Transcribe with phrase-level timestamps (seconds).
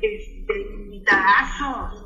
[0.00, 2.04] Este, invitadazos,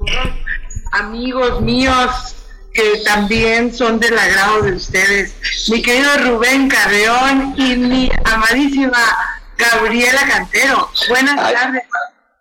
[0.92, 2.36] amigos míos
[2.72, 5.34] que también son del agrado de ustedes.
[5.68, 8.98] Mi querido Rubén Carreón y mi amadísima
[9.58, 10.90] Gabriela Cantero.
[11.08, 11.82] Buenas tardes.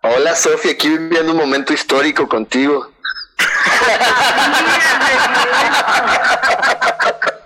[0.00, 2.90] Hola Sofía, aquí viviendo un momento histórico contigo.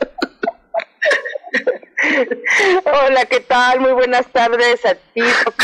[2.84, 3.80] Hola, ¿qué tal?
[3.80, 5.20] Muy buenas tardes a ti,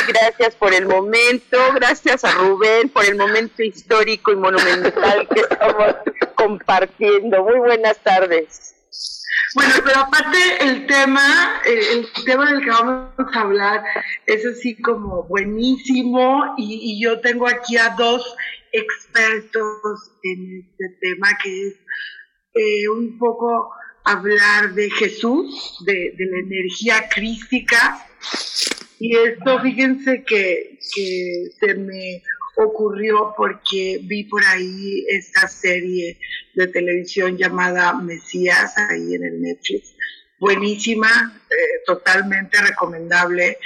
[0.08, 1.56] Gracias por el momento.
[1.74, 5.94] Gracias a Rubén por el momento histórico y monumental que estamos
[6.34, 7.42] compartiendo.
[7.44, 8.74] Muy buenas tardes.
[9.54, 13.82] Bueno, pero aparte el tema, el, tema del que vamos a hablar
[14.26, 18.36] es así como buenísimo y, y yo tengo aquí a dos
[18.72, 21.74] expertos en este tema que es
[22.54, 23.70] eh, un poco
[24.04, 28.06] hablar de Jesús, de, la energía crística.
[28.98, 32.22] Y esto, fíjense que, se me
[32.56, 36.18] ocurrió porque vi por ahí esta serie
[36.54, 39.94] de televisión llamada Mesías, ahí en el Netflix.
[40.38, 43.58] Buenísima, eh, totalmente recomendable.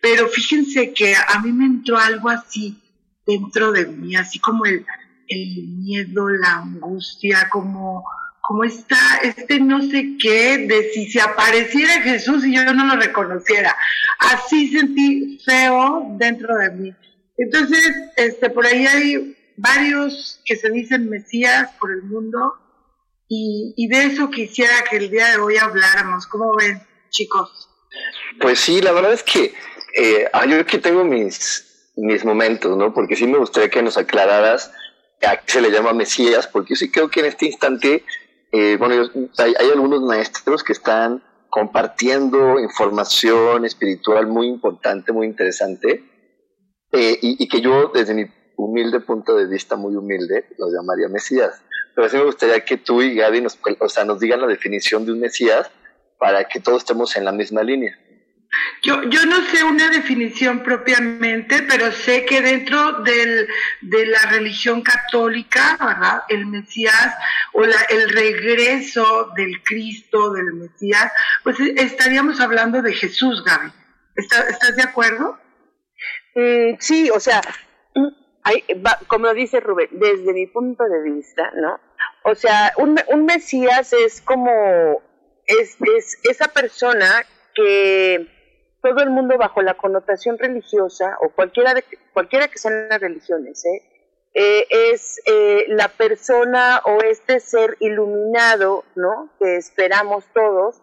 [0.00, 2.82] Pero fíjense que a mí me entró algo así
[3.24, 4.84] dentro de mí, así como el,
[5.28, 8.04] el miedo, la angustia, como,
[8.42, 13.00] como está este no sé qué de si se apareciera Jesús y yo no lo
[13.00, 13.76] reconociera.
[14.18, 16.94] Así sentí feo dentro de mí.
[17.38, 22.54] Entonces, este, por ahí hay varios que se dicen Mesías por el mundo
[23.28, 26.26] y, y de eso quisiera que el día de hoy habláramos.
[26.26, 27.68] ¿Cómo ven, chicos?
[28.40, 29.54] Pues sí, la verdad es que
[29.94, 32.92] eh, yo aquí tengo mis, mis momentos, ¿no?
[32.92, 34.72] Porque sí me gustaría que nos aclararas
[35.22, 38.04] a qué se le llama Mesías, porque sí creo que en este instante,
[38.52, 39.08] eh, bueno,
[39.38, 46.04] hay, algunos maestros que están compartiendo información espiritual muy importante, muy interesante,
[46.92, 48.26] eh, y, que yo desde mi
[48.58, 51.62] humilde punto de vista, muy humilde, los llamaría Mesías.
[51.94, 55.06] Pero sí me gustaría que tú y Gaby nos, o sea, nos digan la definición
[55.06, 55.70] de un Mesías
[56.18, 57.98] para que todos estemos en la misma línea.
[58.82, 63.48] Yo, yo no sé una definición propiamente, pero sé que dentro del,
[63.80, 66.24] de la religión católica, ¿verdad?
[66.28, 67.14] El Mesías
[67.52, 71.12] o la, el regreso del Cristo, del Mesías,
[71.42, 73.72] pues estaríamos hablando de Jesús, Gaby.
[74.16, 75.38] ¿Estás, de acuerdo?
[76.34, 77.40] Mm, sí, o sea,
[78.42, 78.64] hay,
[79.06, 81.80] como dice Rubén, desde mi punto de vista, ¿no?
[82.24, 85.02] O sea, un, un Mesías es como,
[85.46, 87.24] es, es esa persona
[87.54, 88.41] que
[88.82, 93.64] todo el mundo bajo la connotación religiosa, o cualquiera, de, cualquiera que sean las religiones,
[93.64, 93.82] ¿eh?
[94.34, 99.30] Eh, es eh, la persona o este ser iluminado, ¿no?
[99.38, 100.82] Que esperamos todos,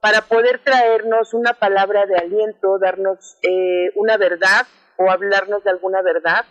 [0.00, 3.38] para poder traernos una palabra de aliento, darnos
[3.96, 4.66] una verdad
[4.96, 6.44] o hablarnos de alguna verdad,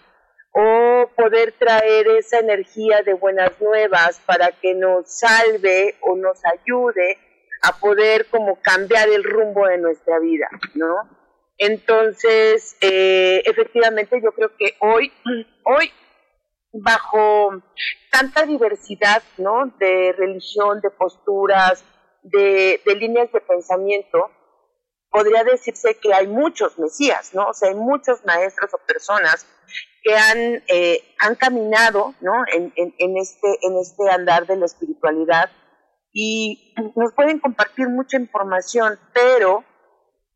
[0.51, 7.17] o poder traer esa energía de buenas nuevas para que nos salve o nos ayude
[7.61, 10.95] a poder como cambiar el rumbo de nuestra vida, ¿no?
[11.57, 15.11] Entonces, eh, efectivamente, yo creo que hoy,
[15.65, 15.91] hoy,
[16.71, 17.61] bajo
[18.11, 19.73] tanta diversidad, ¿no?
[19.79, 21.83] De religión, de posturas,
[22.23, 24.31] de, de líneas de pensamiento,
[25.11, 27.47] podría decirse que hay muchos mesías, ¿no?
[27.49, 29.45] O sea, hay muchos maestros o personas
[30.03, 32.43] que han, eh, han caminado, ¿no?
[32.53, 35.51] En, en, este, en este andar de la espiritualidad
[36.11, 39.63] y nos pueden compartir mucha información, pero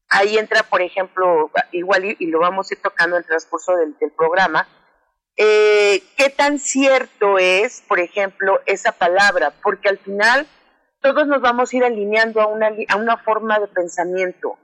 [0.10, 3.96] ahí entra, por ejemplo, igual y, lo vamos a ir tocando en el transcurso del,
[4.16, 4.68] programa,
[5.36, 10.48] eh, qué tan cierto es, por ejemplo, esa palabra, porque al final
[11.02, 14.58] todos nos vamos a ir alineando a una, a una forma de pensamiento.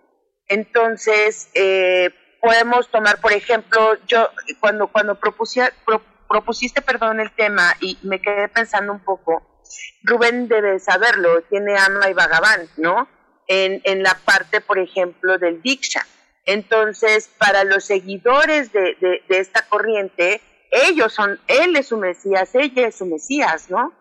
[0.48, 2.12] Entonces, eh,
[2.42, 4.30] podemos tomar, por ejemplo, yo
[4.60, 9.59] cuando, cuando propusiste perdón, el tema y me quedé pensando un poco,
[10.04, 13.08] Rubén debe saberlo, tiene Ama y Vagabán, ¿no?
[13.48, 16.06] En, en la parte, por ejemplo, del Diksha.
[16.46, 22.88] Entonces, para los seguidores de, de, esta corriente, ellos son, él es su Mesías, ella
[22.88, 23.94] es su Mesías, ¿no?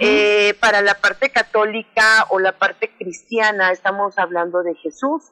[0.00, 5.22] eh, para la parte católica o la parte cristiana estamos hablando de Jesús,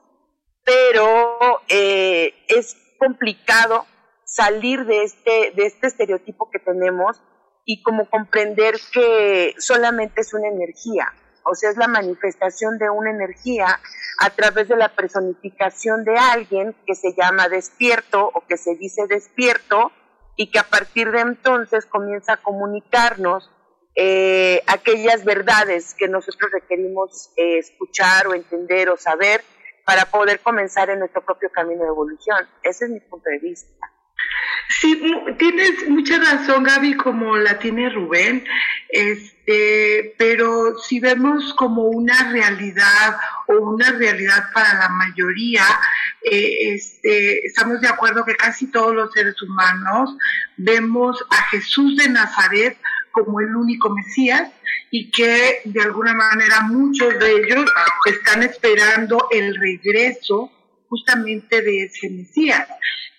[0.63, 3.85] pero eh, es complicado
[4.25, 7.21] salir de este, de este estereotipo que tenemos
[7.65, 11.13] y como comprender que solamente es una energía,
[11.45, 13.79] o sea, es la manifestación de una energía
[14.19, 19.07] a través de la personificación de alguien que se llama despierto o que se dice
[19.07, 19.91] despierto
[20.35, 23.51] y que a partir de entonces comienza a comunicarnos
[23.95, 29.43] eh, aquellas verdades que nosotros requerimos eh, escuchar o entender o saber
[29.85, 32.47] para poder comenzar en nuestro propio camino de evolución.
[32.63, 33.92] Ese es mi punto de vista.
[34.79, 35.01] Sí,
[35.37, 38.43] tienes mucha razón, Gaby, como la tiene Rubén,
[38.89, 43.17] este, pero si vemos como una realidad
[43.47, 45.63] o una realidad para la mayoría,
[46.23, 50.15] eh, este, estamos de acuerdo que casi todos los seres humanos
[50.57, 52.77] vemos a Jesús de Nazaret
[53.11, 54.49] como el único Mesías
[54.89, 57.71] y que de alguna manera muchos de ellos
[58.05, 60.51] están esperando el regreso
[60.93, 62.67] justamente de ese Mesías.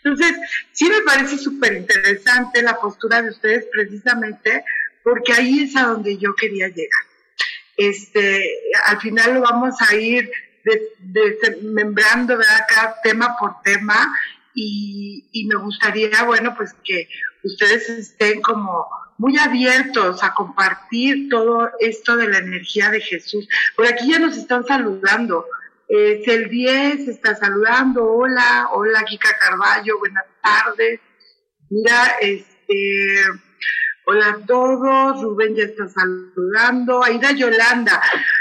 [0.04, 0.36] Entonces,
[0.70, 4.64] sí me parece súper interesante la postura de ustedes precisamente
[5.02, 7.04] porque ahí es a donde yo quería llegar.
[7.76, 8.48] Este,
[8.86, 10.30] al final lo vamos a ir
[11.00, 12.60] desmembrando, ¿verdad?
[12.68, 14.14] Cada tema por tema
[14.54, 17.08] y, y me gustaría, bueno, pues que
[17.42, 18.86] ustedes estén como
[19.18, 23.48] muy abiertos a compartir todo esto de la energía de Jesús.
[23.76, 25.44] Por aquí ya nos están saludando.
[25.88, 28.04] Eh, el 10 está saludando.
[28.04, 31.00] Hola, hola Kika Carballo, buenas tardes.
[31.68, 33.24] Mira, este,
[34.06, 35.22] hola a todos.
[35.22, 37.04] Rubén ya está saludando.
[37.04, 38.00] Aida Yolanda.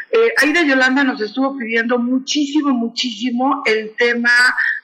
[0.09, 4.31] Eh, Aida Yolanda nos estuvo pidiendo muchísimo, muchísimo el tema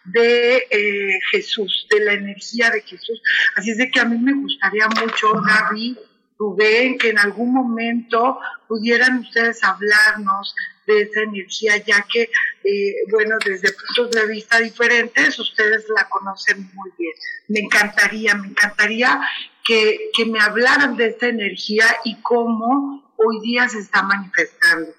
[0.03, 3.21] de eh, Jesús, de la energía de Jesús.
[3.55, 5.97] Así es de que a mí me gustaría mucho, Gaby,
[6.37, 10.55] Rubén, que en algún momento pudieran ustedes hablarnos
[10.89, 12.23] de esa energía, ya que,
[12.63, 17.13] eh, bueno, desde puntos de vista diferentes, ustedes la conocen muy bien.
[17.47, 19.21] Me encantaría, me encantaría
[19.63, 24.93] que, que me hablaran de esta energía y cómo hoy día se está manifestando.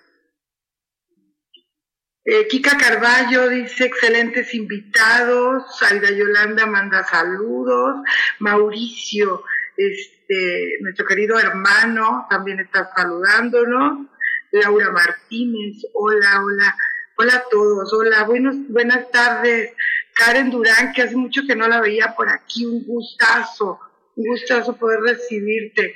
[2.24, 7.96] Eh, Kika Carballo dice excelentes invitados, Alda Yolanda manda saludos,
[8.38, 9.42] Mauricio,
[9.76, 14.06] este, nuestro querido hermano, también está saludándonos,
[14.52, 16.76] Laura Martínez, hola, hola,
[17.16, 19.72] hola a todos, hola, buenos, buenas tardes,
[20.14, 23.78] Karen Durán, que hace mucho que no la veía por aquí, un gustazo,
[24.16, 25.94] un gustazo poder recibirte.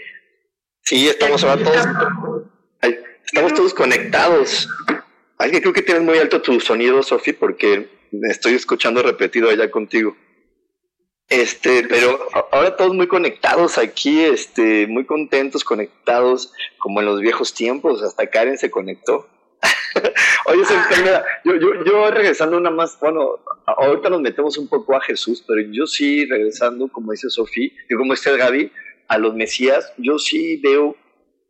[0.83, 1.89] Sí, estamos todos,
[3.27, 4.69] estamos todos conectados.
[5.39, 9.71] Alguien creo que tienes muy alto tu sonido, Sofi, porque me estoy escuchando repetido allá
[9.71, 10.17] contigo.
[11.29, 12.19] Este, pero
[12.53, 18.29] ahora todos muy conectados aquí, este, muy contentos, conectados, como en los viejos tiempos, hasta
[18.29, 19.27] Karen se conectó.
[20.47, 20.63] Oye,
[21.45, 25.63] yo, yo, yo regresando una más, bueno, ahorita nos metemos un poco a Jesús, pero
[25.71, 28.71] yo sí regresando, como dice Sofía, y como dice Gaby,
[29.09, 30.97] a los Mesías, yo sí veo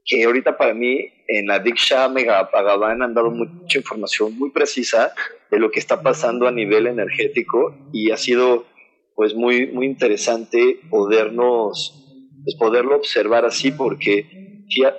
[0.04, 5.14] que ahorita para mí en la Diksha Mega Pagavan han dado mucha información muy precisa
[5.50, 8.66] de lo que está pasando a nivel energético y ha sido
[9.14, 14.94] pues muy, muy interesante podernos, pues poderlo observar así porque sí ha,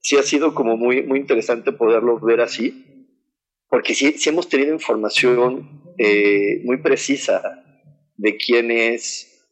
[0.00, 2.86] sí ha sido como muy, muy interesante poderlo ver así
[3.70, 7.40] porque sí, sí hemos tenido información eh, muy precisa
[8.16, 9.48] de quién es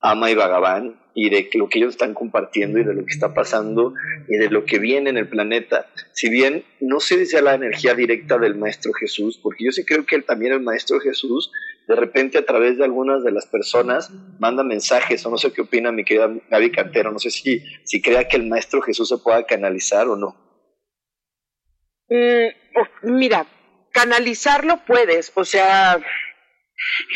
[0.00, 3.32] Ama y Bhagavan y de lo que ellos están compartiendo y de lo que está
[3.32, 3.94] pasando
[4.28, 5.86] y de lo que viene en el planeta.
[6.12, 10.04] Si bien no se dice la energía directa del Maestro Jesús, porque yo sí creo
[10.06, 11.52] que él también, el Maestro Jesús,
[11.90, 15.62] de repente a través de algunas de las personas manda mensajes, o no sé qué
[15.62, 19.18] opina mi querida Gaby Cantero, no sé si, si crea que el Maestro Jesús se
[19.18, 20.36] pueda canalizar o no.
[22.08, 23.44] Mm, mira,
[23.90, 25.98] canalizarlo puedes, o sea,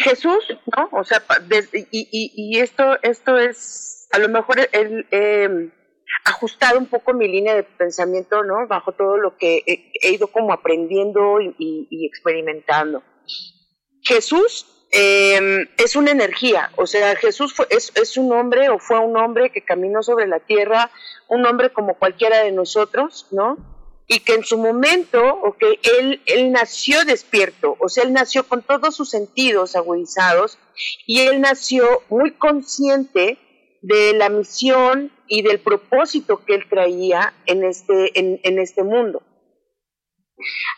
[0.02, 0.44] Jesús,
[0.76, 0.88] ¿no?
[0.90, 1.22] O sea,
[1.70, 5.70] y, y, esto, esto es, a lo mejor el eh,
[6.24, 8.66] ajustado un poco mi línea de pensamiento, ¿no?
[8.66, 13.02] Bajo todo lo que he, ido como aprendiendo y, experimentando.
[14.04, 18.98] Jesús em, es una energía, o sea, Jesús fue, es, es, un hombre o fue
[18.98, 20.90] un hombre que caminó sobre la tierra,
[21.28, 23.58] un hombre como cualquiera de nosotros, ¿no?
[24.06, 25.62] y que en su momento, ok,
[25.98, 30.58] él, él nació despierto, o sea, él nació con todos sus sentidos agudizados
[31.06, 33.38] y él nació muy consciente
[33.80, 39.22] de la misión y del propósito que él traía en este, en, en este mundo.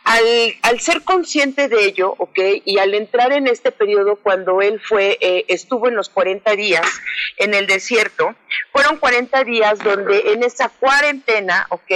[0.04, 2.38] Al, ser consciente de ello, ¿ok?
[2.64, 6.86] Y al entrar en este periodo cuando él fue, eh, estuvo en los 40 días
[7.38, 8.34] en el desierto,
[8.72, 11.90] fueron 40 días donde en esa cuarentena, ¿ok?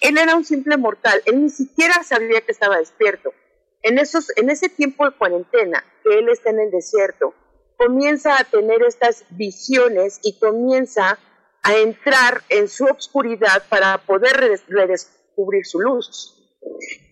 [0.00, 3.32] Él era un simple mortal, él ni siquiera sabía que estaba despierto.
[3.82, 7.34] En, esos, en ese tiempo de cuarentena, que él está en el desierto,
[7.76, 11.18] comienza a tener estas visiones y comienza
[11.62, 16.33] a entrar en su obscuridad para poder redescubrir su luz.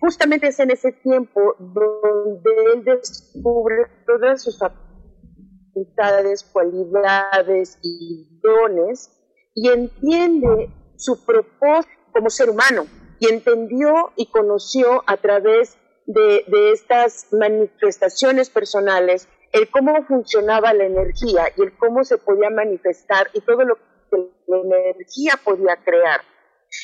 [0.01, 9.11] Justamente es en ese tiempo donde él descubre todas sus facultades, cualidades y dones
[9.55, 12.87] y entiende su propósito como ser humano
[13.21, 20.85] y entendió y conoció a través de, de estas manifestaciones personales el cómo funcionaba la
[20.85, 26.21] energía y el cómo se podía manifestar y todo lo que la energía podía crear.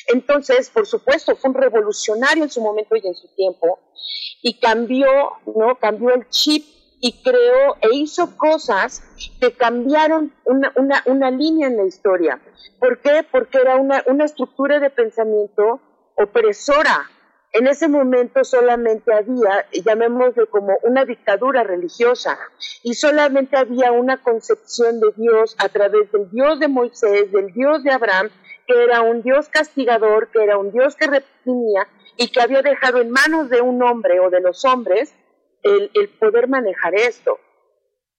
[0.09, 3.79] Entonces, por supuesto, fue un revolucionario en su momento y en su tiempo
[4.41, 5.07] y cambió,
[5.55, 5.75] ¿no?
[5.79, 6.65] Cambió el chip
[6.99, 9.03] y creó e hizo cosas
[9.39, 12.41] que cambiaron una, línea en la historia.
[12.79, 13.25] ¿Por qué?
[13.29, 15.79] Porque era una, una estructura de pensamiento
[16.15, 17.09] opresora.
[17.51, 22.37] En ese momento solamente había, llamémoslo como una dictadura religiosa,
[22.83, 27.83] y solamente había una concepción de Dios a través del Dios de Moisés, del Dios
[27.83, 28.29] de Abraham,
[28.69, 33.01] que era un Dios castigador, que era un Dios que reprimía y que había dejado
[33.01, 35.15] en manos de un hombre o de los hombres
[35.63, 37.39] el, el poder manejar esto.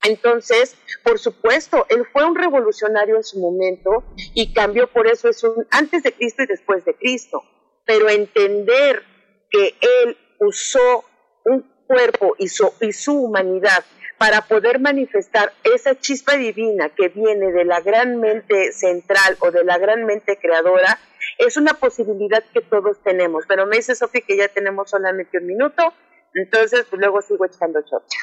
[0.03, 4.03] Entonces, por supuesto, él fue un revolucionario en su momento
[4.35, 7.43] y cambió por eso es un antes de Cristo y después de Cristo.
[7.87, 9.05] Pero entender
[9.51, 11.05] que él usó
[11.45, 13.85] un cuerpo y su, y su humanidad
[14.21, 19.65] para poder manifestar esa chispa divina que viene de la gran mente central o de
[19.65, 20.99] la gran mente creadora,
[21.39, 23.45] es una posibilidad que todos tenemos.
[23.49, 25.95] Pero me dice Sofía que ya tenemos solamente un minuto,
[26.35, 28.19] entonces pues luego sigo echando chocha.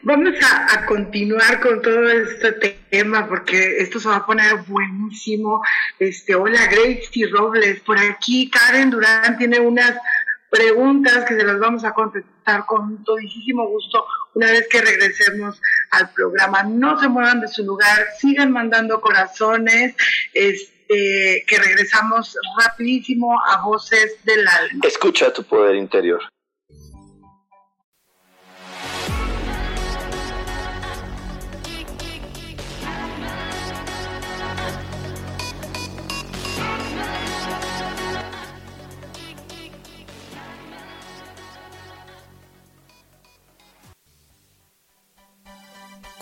[0.00, 2.52] Vamos a, a, continuar con todo este
[2.88, 5.62] tema porque esto se va a poner buenísimo.
[5.98, 9.94] Este, hola Gracie Robles, por aquí Karen Durán tiene unas
[10.50, 16.10] preguntas que se las vamos a contestar con todísimo gusto una vez que regresemos al
[16.10, 16.62] programa.
[16.62, 19.94] No se muevan de su lugar, sigan mandando corazones,
[20.32, 24.80] este, que regresamos rapidísimo a Voces del Alma.
[24.84, 26.22] Escucha tu poder interior.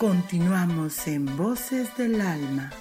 [0.07, 2.71] Continuamos en Voces del Alma.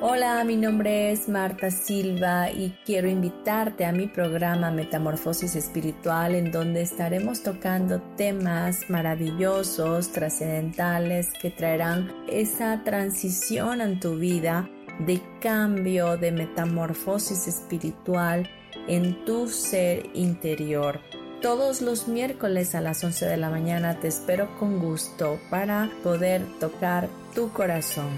[0.00, 6.50] Hola, mi nombre es Marta Silva y quiero invitarte a mi programa Metamorfosis Espiritual en
[6.50, 14.68] donde estaremos tocando temas maravillosos, trascendentales que traerán esa transición en tu vida
[15.06, 18.50] de cambio, de metamorfosis espiritual
[18.88, 21.00] en tu ser interior.
[21.40, 26.42] Todos los miércoles a las 11 de la mañana te espero con gusto para poder
[26.58, 28.08] tocar tu corazón.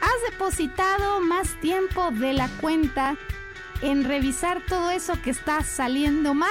[0.00, 3.16] Has depositado más tiempo de la cuenta
[3.80, 6.50] en revisar todo eso que está saliendo mal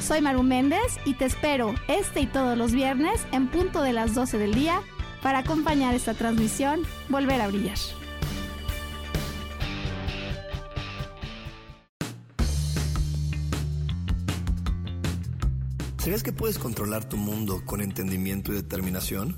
[0.00, 4.14] Soy Maru Méndez y te espero este y todos los viernes en punto de las
[4.14, 4.80] 12 del día
[5.22, 7.76] para acompañar esta transmisión Volver a Brillar.
[15.98, 19.36] ¿Sabías que puedes controlar tu mundo con entendimiento y determinación?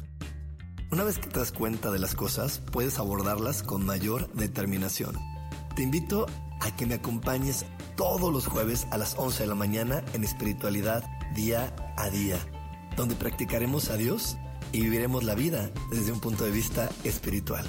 [0.92, 5.16] Una vez que te das cuenta de las cosas, puedes abordarlas con mayor determinación.
[5.74, 6.49] Te invito a
[6.80, 11.74] que me acompañes todos los jueves a las 11 de la mañana en espiritualidad día
[11.96, 12.38] a día,
[12.96, 14.38] donde practicaremos a Dios
[14.72, 17.66] y viviremos la vida desde un punto de vista espiritual.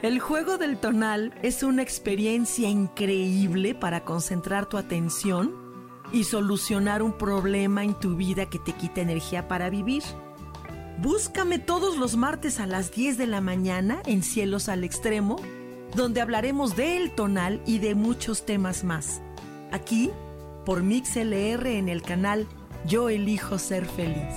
[0.00, 5.67] El juego del tonal es una experiencia increíble para concentrar tu atención
[6.12, 10.02] y solucionar un problema en tu vida que te quita energía para vivir.
[10.98, 15.36] Búscame todos los martes a las 10 de la mañana en Cielos al Extremo,
[15.94, 19.22] donde hablaremos del tonal y de muchos temas más.
[19.70, 20.10] Aquí,
[20.64, 22.46] por MixLR en el canal
[22.86, 24.34] Yo elijo ser feliz.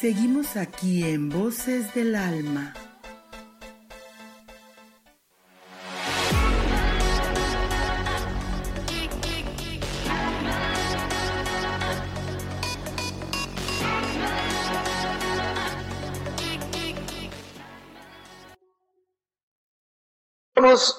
[0.00, 2.72] Seguimos aquí en Voces del Alma.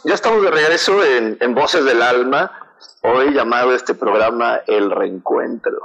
[0.03, 2.51] Ya estamos de regreso en, en Voces del Alma,
[3.03, 5.77] hoy llamado este programa El Reencuentro.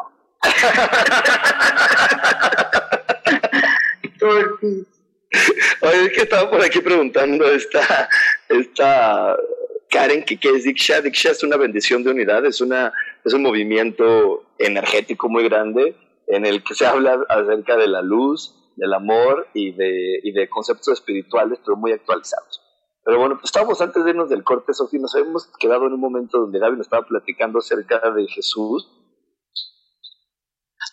[5.82, 8.08] Oye, es que estaba por aquí preguntando esta,
[8.48, 9.36] esta
[9.90, 11.02] Karen que qué es Diksha.
[11.02, 15.94] Diksha es una bendición de unidad, es, una, es un movimiento energético muy grande
[16.28, 20.48] en el que se habla acerca de la luz, del amor y de, y de
[20.48, 22.65] conceptos espirituales, pero muy actualizados.
[23.06, 26.00] Pero bueno, pues estábamos antes de irnos del corte, Sofía, nos habíamos quedado en un
[26.00, 28.90] momento donde Gaby nos estaba platicando acerca de Jesús.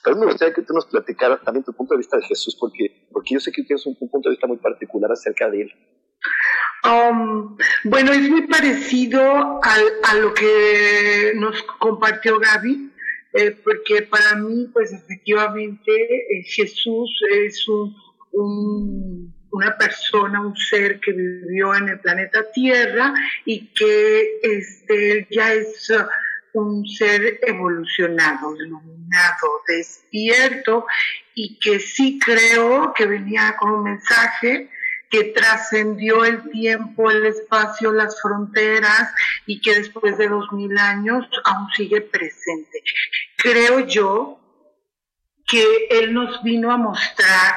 [0.04, 3.08] Pero me gustaría que tú nos platicaras también tu punto de vista de Jesús, porque,
[3.12, 5.72] porque yo sé que tienes un, punto de vista muy particular acerca de él.
[6.84, 12.92] Um, bueno, es muy parecido a lo que nos compartió Gaby,
[13.34, 17.68] eh, porque para mí, pues efectivamente, eh, Jesús es
[18.34, 23.14] un una persona, un ser que vivió en el planeta Tierra
[23.46, 30.88] y que este, ya es uh, un ser evolucionado, iluminado, despierto
[31.36, 34.72] y que sí creo que venía con un mensaje
[35.12, 39.14] que trascendió el tiempo, el espacio, las fronteras
[39.46, 42.84] y que después de dos mil años aún sigue presente.
[43.38, 44.40] Creo yo
[45.46, 47.54] que Él nos vino a mostrar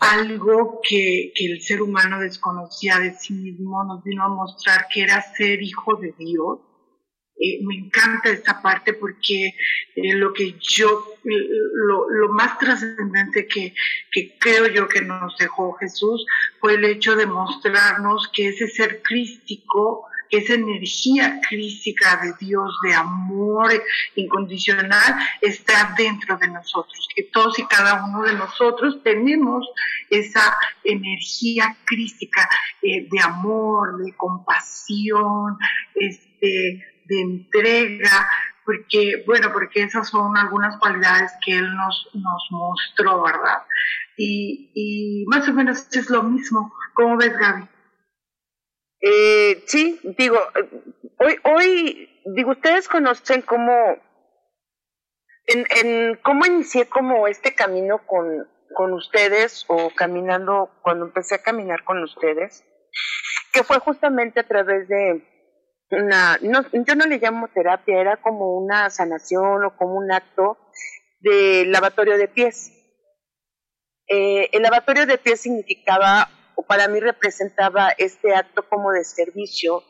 [0.00, 5.22] algo que, el ser humano desconocía de sí mismo, nos vino a mostrar que era
[5.22, 6.60] ser hijo de Dios.
[7.42, 9.54] Eh, me encanta esta parte porque
[9.94, 13.74] eh, lo que yo, lo, más trascendente que,
[14.10, 16.26] que, creo yo que nos dejó Jesús
[16.60, 22.94] fue el hecho de mostrarnos que ese ser crístico esa energía crística de Dios, de
[22.94, 23.72] amor
[24.14, 29.68] incondicional, está dentro de nosotros, que todos y cada uno de nosotros tenemos
[30.08, 32.48] esa energía crística
[32.82, 35.58] eh, de amor, de compasión,
[35.94, 38.28] este, de entrega,
[38.64, 43.62] porque, bueno, porque esas son algunas cualidades que Él nos, nos mostró, ¿verdad?
[44.16, 46.72] Y, y más o menos es lo mismo.
[46.94, 47.64] ¿Cómo ves, Gaby?
[49.00, 50.38] Eh, sí, digo,
[51.18, 53.72] hoy, hoy, digo, ustedes conocen cómo,
[55.46, 61.42] en, en cómo inicié como este camino con, con ustedes o caminando, cuando empecé a
[61.42, 62.64] caminar con ustedes,
[63.52, 65.26] que fue justamente a través de
[65.90, 70.58] una, no, yo no le llamo terapia, era como una sanación o como un acto
[71.20, 72.72] de lavatorio de pies.
[74.06, 76.28] Eh, el lavatorio de pies significaba
[76.62, 79.84] para mí representaba este acto como de servicio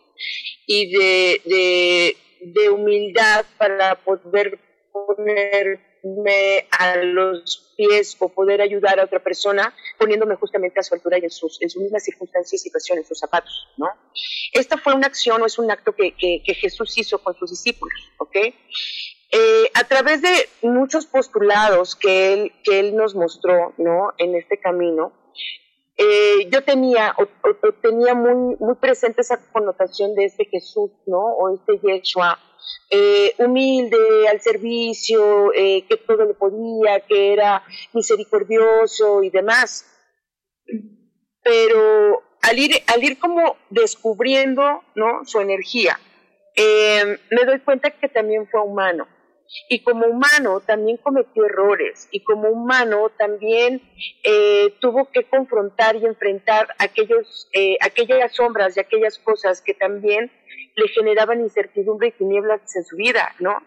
[0.66, 4.58] y de, de, humildad para poder
[4.92, 11.18] ponerme a los pies o poder ayudar a otra persona poniéndome justamente a su altura
[11.18, 13.88] y en sus, en sus mismas circunstancias y situaciones, en sus zapatos, ¿no?
[14.52, 18.12] Esta fue una acción o es un acto que, que, Jesús hizo con sus discípulos,
[18.18, 18.36] ¿ok?
[19.32, 24.12] Eh, a través de muchos postulados que él, que él nos mostró, ¿no?
[24.18, 25.12] En este camino,
[25.96, 27.26] eh, yo tenía, o,
[27.82, 31.18] tenía muy, muy presente esa connotación de este Jesús, ¿no?
[31.18, 32.38] O este Yeshua,
[32.90, 39.86] eh, humilde, al servicio, eh, que todo lo podía, que era misericordioso y demás.
[41.42, 45.24] Pero al ir, al ir como descubriendo, ¿no?
[45.24, 45.98] Su energía,
[46.56, 49.06] me doy cuenta que también fue humano.
[49.68, 53.82] Y como humano también cometió errores y como humano también
[54.22, 60.30] eh, tuvo que confrontar y enfrentar aquellos, eh, aquellas sombras y aquellas cosas que también
[60.76, 63.62] le generaban incertidumbre y tinieblas en su vida, ¿no?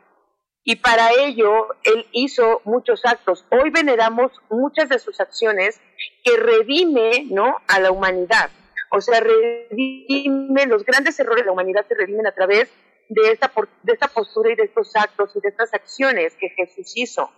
[0.64, 3.46] Y para ello él hizo muchos actos.
[3.50, 5.82] Hoy veneramos muchas de sus acciones
[6.24, 7.58] que redime, ¿no?
[7.68, 8.50] A la humanidad.
[8.90, 12.70] O sea, redime los grandes errores de la humanidad se redimen a través
[13.10, 13.52] de esta,
[13.84, 17.32] de esta postura y de estos actos y de estas acciones que Jesús hizo.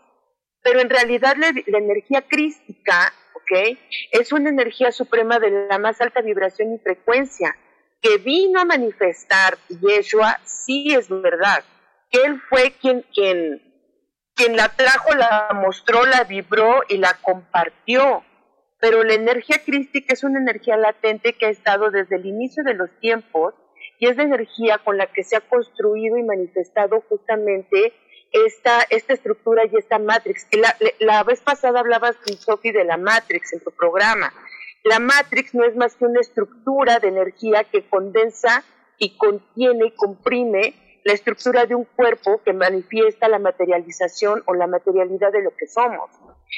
[0.61, 3.77] Pero en realidad la, la energía crística, ¿ok?
[4.11, 7.55] Es una energía suprema de la más alta vibración y frecuencia
[8.01, 11.63] que vino a manifestar Yeshua, sí es verdad,
[12.11, 13.61] que él fue quien, quien,
[14.35, 18.23] quien la trajo, la mostró, la vibró y la compartió.
[18.79, 22.75] Pero la energía crística es una energía latente que ha estado desde el inicio de
[22.75, 23.55] los tiempos
[23.99, 27.93] y es la energía con la que se ha construido y manifestado justamente
[28.31, 30.47] esta, esta estructura y esta matrix.
[30.51, 34.33] La, la vez pasada hablabas, Sophie, de la matrix en tu programa.
[34.83, 38.63] La matrix no es más que una estructura de energía que condensa
[38.97, 40.73] y contiene y comprime
[41.05, 45.67] la estructura de un cuerpo que manifiesta la materialización o la materialidad de lo que
[45.67, 46.09] somos.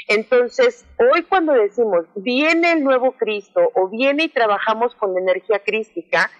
[0.07, 5.59] Entonces, hoy cuando decimos, viene el nuevo Cristo o viene y trabajamos con la energía
[5.59, 6.31] crística,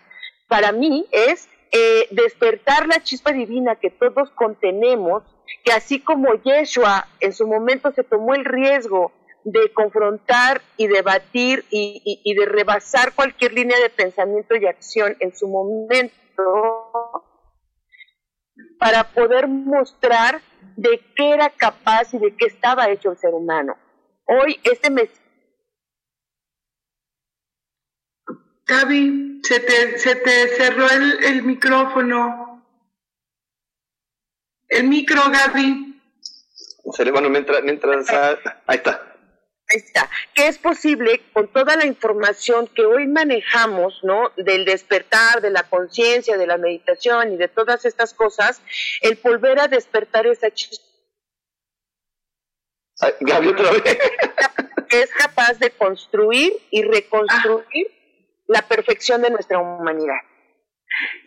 [0.48, 5.24] para mí es eh, despertar la chispa divina que todos contenemos,
[5.64, 9.12] que así como Yeshua en su momento se tomó el riesgo
[9.44, 15.34] de confrontar y debatir y, y, de rebasar cualquier línea de pensamiento y acción en
[15.36, 16.14] su momento
[18.78, 20.42] para poder mostrar
[20.76, 23.76] de qué era capaz y de qué estaba hecho el ser humano.
[24.26, 25.10] Hoy este mes
[28.68, 32.66] Gaby, se te, se te cerró el, el micrófono.
[34.68, 36.02] El micro, Gaby.
[37.12, 39.16] Bueno, mientras, mientras ah, ahí está.
[39.70, 40.10] Ahí está.
[40.34, 44.32] Que es posible con toda la información que hoy manejamos, ¿no?
[44.36, 48.62] Del despertar, de la conciencia, de la meditación y de todas estas cosas,
[49.02, 50.86] el volver a despertar esa chispa.
[53.22, 53.98] Gaby, otra vez.
[54.90, 57.97] Que es capaz de construir y reconstruir
[58.48, 60.20] la perfección de nuestra humanidad.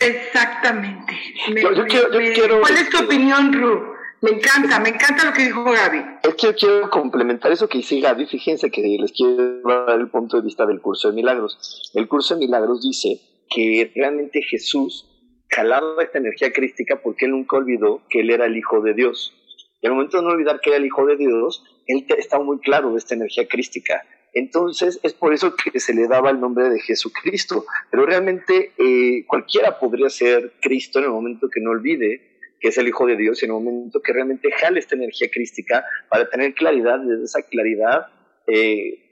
[0.00, 1.12] Exactamente.
[1.48, 3.94] yo, quiero, ¿Cuál es tu opinión, Ru?
[4.22, 6.04] Me encanta, me encanta lo que dijo Gaby.
[6.22, 8.26] Es que yo quiero complementar eso que dice Gaby.
[8.26, 11.90] Fíjense que les quiero dar el punto de vista del curso de milagros.
[11.94, 15.06] El curso de milagros dice que realmente Jesús
[15.48, 19.34] calaba esta energía crística porque él nunca olvidó que él era el Hijo de Dios.
[19.80, 22.58] Y al momento de no olvidar que era el Hijo de Dios, él estaba muy
[22.60, 24.02] claro de esta energía crística.
[24.32, 27.64] Entonces es por eso que se le daba el nombre de Jesucristo.
[27.90, 32.78] Pero realmente eh, cualquiera podría ser Cristo en el momento que no olvide que es
[32.78, 36.54] el Hijo de Dios en el momento que realmente jale esta energía crística para tener
[36.54, 38.08] claridad, desde esa claridad
[38.46, 39.10] eh,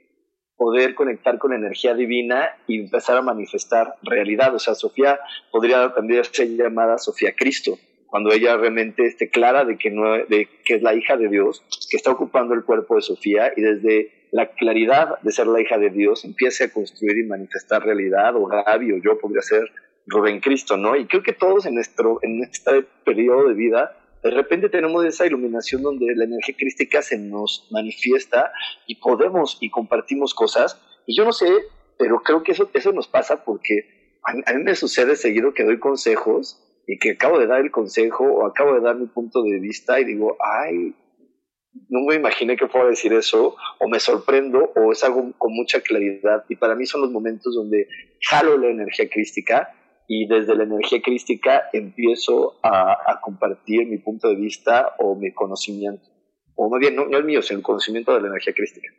[0.55, 4.53] poder conectar con la energía divina y empezar a manifestar realidad.
[4.53, 5.19] O sea, Sofía
[5.51, 10.47] podría también ser llamada Sofía Cristo, cuando ella realmente esté clara de que, no, de
[10.65, 14.11] que es la hija de Dios, que está ocupando el cuerpo de Sofía y desde
[14.31, 18.45] la claridad de ser la hija de Dios empiece a construir y manifestar realidad, o
[18.45, 19.71] Gaby o yo podría ser
[20.07, 20.95] Rubén Cristo, ¿no?
[20.95, 25.25] Y creo que todos en, nuestro, en este periodo de vida, de repente tenemos esa
[25.25, 28.51] iluminación donde la energía crística se nos manifiesta
[28.87, 30.81] y podemos y compartimos cosas.
[31.05, 31.47] Y yo no sé,
[31.97, 35.63] pero creo que eso, eso nos pasa porque a, a mí me sucede seguido que
[35.63, 39.43] doy consejos y que acabo de dar el consejo o acabo de dar mi punto
[39.43, 40.95] de vista y digo, ay,
[41.87, 45.53] no me imaginé que fuera a decir eso, o me sorprendo, o es algo con
[45.53, 46.45] mucha claridad.
[46.49, 47.87] Y para mí son los momentos donde
[48.27, 49.69] jalo la energía crística
[50.07, 56.09] y desde la energía crística empiezo a, compartir mi punto de vista o mi conocimiento.
[56.55, 58.89] O más bien, no, no el mío, sino el conocimiento de la energía crística.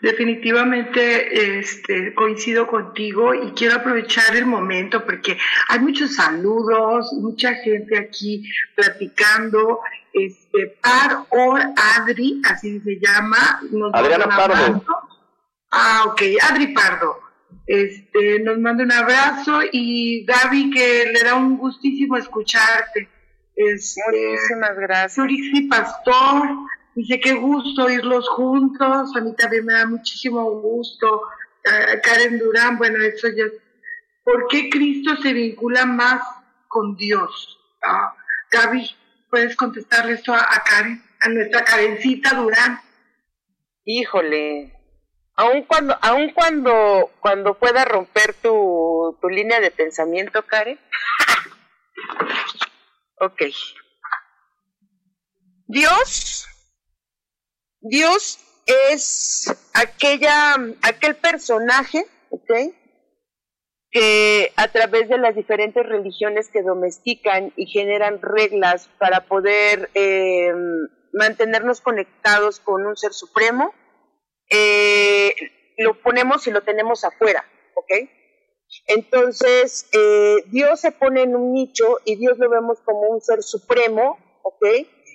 [0.00, 7.98] Definitivamente este, coincido contigo y quiero aprovechar el momento porque hay muchos saludos, mucha gente
[7.98, 9.80] aquí platicando.
[10.12, 11.60] Este, Par Or
[11.96, 13.60] Adri, así se llama.
[13.70, 14.84] Nos Adriana Pardo.
[15.70, 17.18] Ah, ok, Adri Pardo.
[17.66, 23.08] Este, nos manda un abrazo y Gaby que le da un gustísimo escucharte.
[23.54, 25.26] Este, Muchísimas gracias.
[25.70, 26.48] Pastor,
[26.94, 31.22] Dice, qué gusto irlos juntos, a mí también me da muchísimo gusto.
[32.02, 33.44] Karen Durán, bueno, eso ya...
[34.24, 36.22] ¿Por qué Cristo se vincula más
[36.68, 37.58] con Dios?
[37.82, 38.14] Ah,
[38.50, 38.88] Gaby,
[39.30, 42.78] ¿puedes contestarle esto a, Karen, a nuestra Karencita Durán?
[43.84, 44.72] Híjole,
[45.34, 50.78] aun cuando, aun cuando, cuando pueda romper tu, tu línea de pensamiento, Karen.
[53.20, 53.42] ok.
[55.66, 56.46] Dios,
[57.82, 62.50] Dios es aquella, aquel personaje, ¿ok?
[63.92, 70.50] que a través de las diferentes religiones que domestican y generan reglas para poder eh,
[71.12, 73.74] mantenernos conectados con un ser supremo,
[74.50, 75.34] eh,
[75.76, 78.08] lo ponemos y lo tenemos afuera, ¿ok?
[78.86, 83.42] Entonces, eh, Dios se pone en un nicho y Dios lo vemos como un ser
[83.42, 84.64] supremo, ¿ok?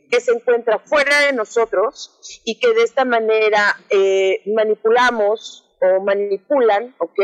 [0.09, 3.77] Que se encuentra fuera de nosotros y que de esta manera
[4.45, 7.19] manipulamos o manipulan, ¿ok?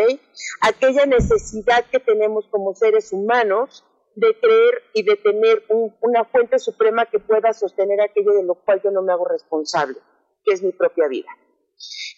[0.62, 3.84] Aquella necesidad que tenemos como seres humanos
[4.16, 5.64] de creer y de tener
[6.02, 9.98] una fuente suprema que pueda sostener aquello de lo cual yo no me hago responsable,
[10.46, 11.30] que es mi propia vida.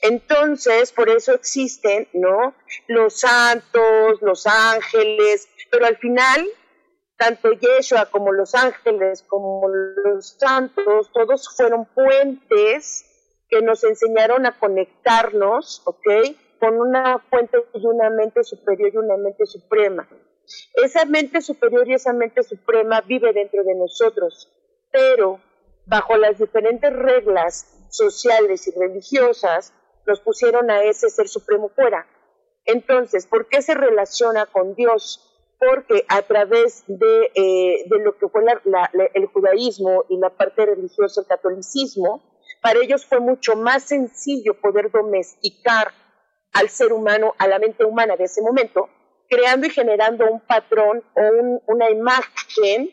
[0.02, 2.54] Entonces, por eso existen, ¿no?
[2.88, 6.46] Los santos, los ángeles, pero al final,
[7.18, 13.06] tanto Yeshua como los ángeles, como los santos, todos fueron puentes
[13.50, 16.36] que nos enseñaron a conectarnos, ¿ok?
[16.60, 20.08] Con una fuente y una mente superior y una mente suprema.
[20.74, 24.52] Esa mente superior y esa mente suprema vive dentro de nosotros,
[24.92, 25.40] pero
[25.86, 29.74] bajo las diferentes reglas sociales y religiosas
[30.06, 32.08] nos pusieron a ese ser supremo fuera.
[32.66, 35.35] Entonces, ¿por qué se relaciona con Dios?
[35.60, 38.44] Porque a través de, eh, de lo que fue
[39.14, 42.22] el judaísmo y la parte religiosa, el catolicismo,
[42.62, 45.92] para ellos fue mucho más sencillo poder domesticar
[46.54, 48.90] al ser humano, a la mente humana de ese momento,
[49.30, 52.90] creando y generando un patrón o una imagen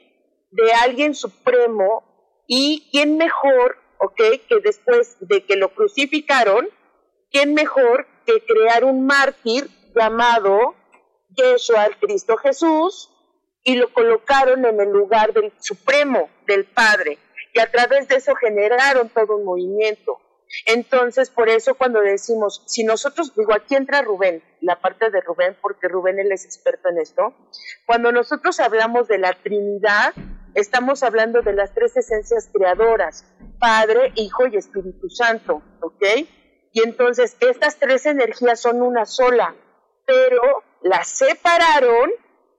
[0.51, 2.05] de alguien supremo
[2.47, 4.21] y quién mejor, ¿ok?
[4.49, 6.69] Que después de que lo crucificaron,
[7.31, 10.75] quién mejor que crear un mártir llamado
[11.35, 13.11] Yeshua, el Cristo Jesús,
[13.65, 17.19] y lo colocaron en el lugar del Supremo, del Padre
[17.53, 20.19] y a través de eso generaron todo un movimiento.
[20.67, 25.57] Entonces, por eso cuando decimos, si nosotros, digo, aquí entra Rubén, la parte de Rubén,
[25.61, 27.35] porque Rubén él es experto en esto,
[27.87, 30.13] cuando nosotros hablamos de la Trinidad,
[30.55, 33.25] estamos hablando de las tres esencias creadoras,
[33.59, 36.05] Padre, Hijo y Espíritu Santo, ¿ok?
[36.73, 39.55] Y entonces estas tres energías son una sola,
[40.05, 42.11] pero las separaron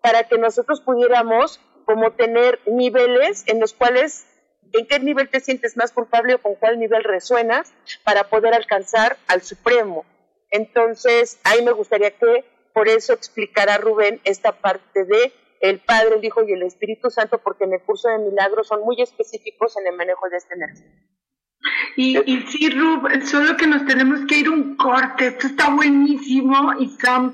[0.02, 4.26] para que nosotros pudiéramos como tener niveles en los cuales
[4.74, 9.18] en qué nivel te sientes más culpable o con cuál nivel resuenas para poder alcanzar
[9.28, 10.06] al Supremo.
[10.50, 16.26] Entonces, ahí me gustaría que por eso explicara Rubén esta parte de el Padre, el
[16.26, 19.88] Hijo y el Espíritu Santo, porque en el curso de milagros son muy específicos en
[19.88, 20.92] el manejo de esta energía.
[21.96, 25.28] Y, y sí, Rubén, solo que nos tenemos que ir un corte.
[25.28, 27.34] Esto está buenísimo y Sam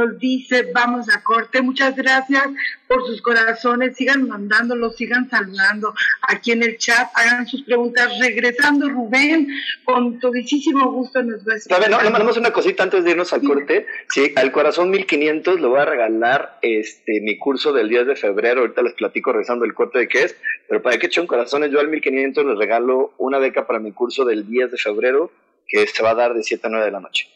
[0.00, 1.60] nos dice, vamos a corte.
[1.60, 2.44] Muchas gracias
[2.86, 3.96] por sus corazones.
[3.96, 7.08] Sigan mandándolos, sigan saludando aquí en el chat.
[7.14, 8.18] Hagan sus preguntas.
[8.18, 9.48] Regresando, Rubén,
[9.84, 13.42] con todísimo gusto nos va a no, le mandamos una cosita antes de irnos al
[13.42, 13.86] corte.
[14.08, 18.62] Sí, al corazón 1500 le voy a regalar este mi curso del 10 de febrero.
[18.62, 20.36] Ahorita les platico rezando el corte de qué es.
[20.68, 24.24] Pero para que echen corazones, yo al 1500 les regalo una beca para mi curso
[24.24, 25.30] del 10 de febrero
[25.68, 27.28] que se va a dar de 7 a 9 de la noche.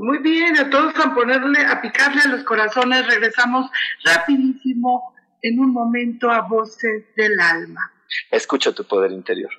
[0.00, 3.06] Muy bien, a todos a ponerle, a picarle a los corazones.
[3.06, 3.68] Regresamos
[4.04, 7.92] rapidísimo en un momento a voces del alma.
[8.30, 9.50] Escucha tu poder interior.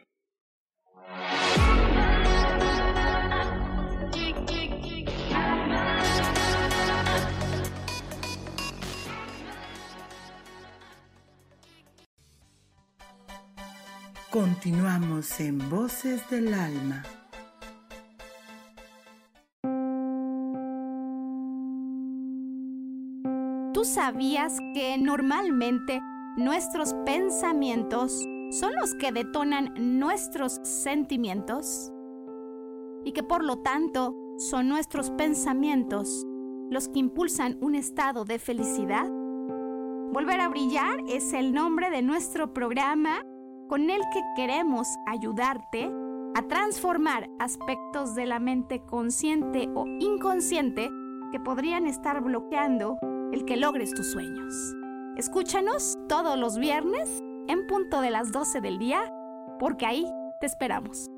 [14.30, 17.04] Continuamos en Voces del Alma.
[23.90, 26.02] Sabías que normalmente
[26.38, 31.92] nuestros pensamientos son los que detonan nuestros sentimientos?
[33.04, 36.26] Y que por lo tanto son nuestros pensamientos
[36.70, 39.10] los que impulsan un estado de felicidad?
[40.12, 43.24] Volver a brillar es el nombre de nuestro programa
[43.68, 45.92] con el que queremos ayudarte
[46.36, 50.90] a transformar aspectos de la mente consciente o inconsciente
[51.32, 52.98] que podrían estar bloqueando
[53.32, 54.54] el que logres tus sueños.
[55.18, 59.02] Escúchanos todos los viernes en punto de las 12 del día,
[59.60, 60.06] porque ahí
[60.40, 61.10] te esperamos.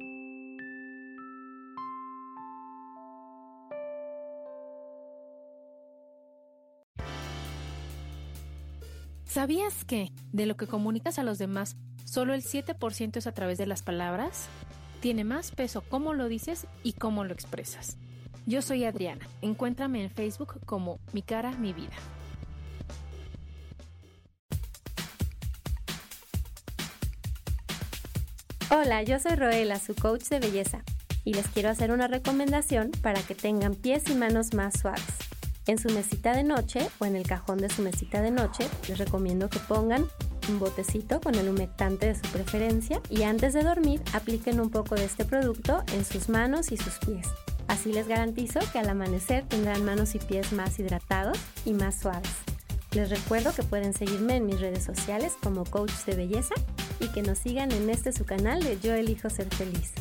[9.26, 13.58] ¿Sabías que de lo que comunicas a los demás, solo el 7% es a través
[13.58, 14.50] de las palabras?
[15.00, 17.98] Tiene más peso cómo lo dices y cómo lo expresas.
[18.46, 19.28] Yo soy Adriana.
[19.42, 21.94] Encuéntrame en Facebook como Mi cara, mi vida.
[28.72, 30.82] Hola, yo soy Roela, su coach de belleza,
[31.26, 35.04] y les quiero hacer una recomendación para que tengan pies y manos más suaves.
[35.68, 38.98] En su mesita de noche o en el cajón de su mesita de noche, les
[38.98, 40.06] recomiendo que pongan
[40.50, 44.96] un botecito con el humectante de su preferencia y antes de dormir apliquen un poco
[44.96, 47.28] de este producto en sus manos y sus pies.
[47.72, 52.34] Así les garantizo que al amanecer tendrán manos y pies más hidratados y más suaves.
[52.92, 56.54] Les recuerdo que pueden seguirme en mis redes sociales como coach de belleza
[57.00, 59.94] y que nos sigan en este su canal de Yo elijo ser feliz.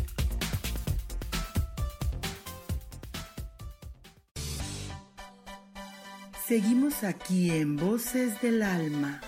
[6.44, 9.20] Seguimos aquí en Voces del Alma.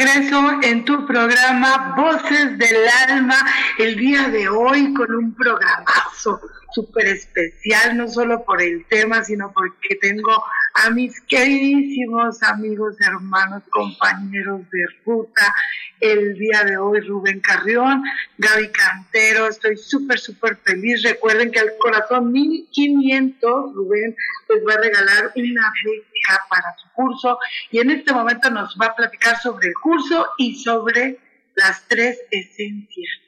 [0.00, 2.76] Regreso en tu programa Voces del
[3.08, 3.36] Alma,
[3.78, 6.40] el día de hoy con un programazo
[6.72, 10.42] súper especial, no solo por el tema, sino porque tengo
[10.84, 15.52] a mis queridísimos amigos, hermanos, compañeros de ruta,
[16.00, 18.02] el día de hoy Rubén Carrión,
[18.38, 21.02] Gaby Cantero, estoy súper, súper feliz.
[21.02, 24.16] Recuerden que al corazón 1500 Rubén
[24.48, 27.38] les va a regalar una beca para su curso.
[27.70, 31.18] Y en este momento nos va a platicar sobre el curso y sobre
[31.54, 33.20] las tres esencias.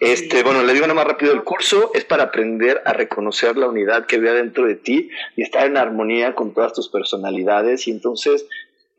[0.00, 3.68] Este, bueno, le digo nada más rápido, el curso es para aprender a reconocer la
[3.68, 7.88] unidad que había dentro de ti y estar en armonía con todas tus personalidades.
[7.88, 8.46] Y entonces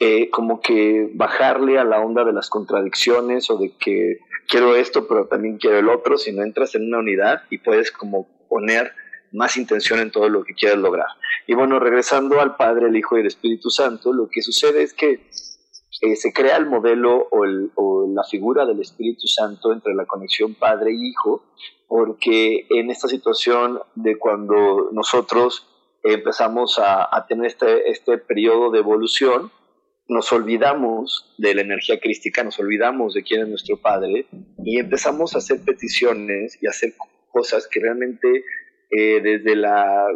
[0.06, 4.18] eh, como que bajarle a la onda de las contradicciones o de que
[4.50, 7.90] quiero esto pero también quiero el otro, si no entras en una unidad y puedes
[7.90, 8.92] como poner
[9.32, 11.08] más intención en todo lo que quieres lograr.
[11.48, 14.94] Y bueno, regresando al Padre, el Hijo y el Espíritu Santo, lo que sucede es
[14.94, 15.30] que
[16.02, 17.46] eh, se crea el modelo o,
[18.14, 21.46] la figura del Espíritu Santo entre la conexión padre y hijo,
[21.88, 25.66] porque en esta situación de cuando nosotros
[26.04, 29.50] empezamos a, tener este, este periodo de evolución,
[30.08, 34.28] nos olvidamos de la energía crística, nos olvidamos de quién es nuestro Padre
[34.64, 36.94] y empezamos a hacer peticiones y a hacer
[37.32, 38.44] cosas que realmente
[38.92, 40.08] eh, desde la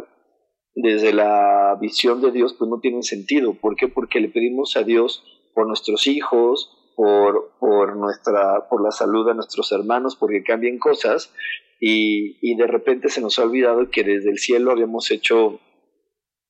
[0.74, 3.54] desde la visión de Dios pues no tienen sentido.
[3.54, 3.88] ¿Por qué?
[3.88, 9.34] Porque le pedimos a Dios por nuestros hijos, por, por, nuestra, por la salud de
[9.34, 11.34] nuestros hermanos, porque cambien cosas,
[11.80, 15.60] y, y, de repente se nos ha olvidado que desde el cielo habíamos hecho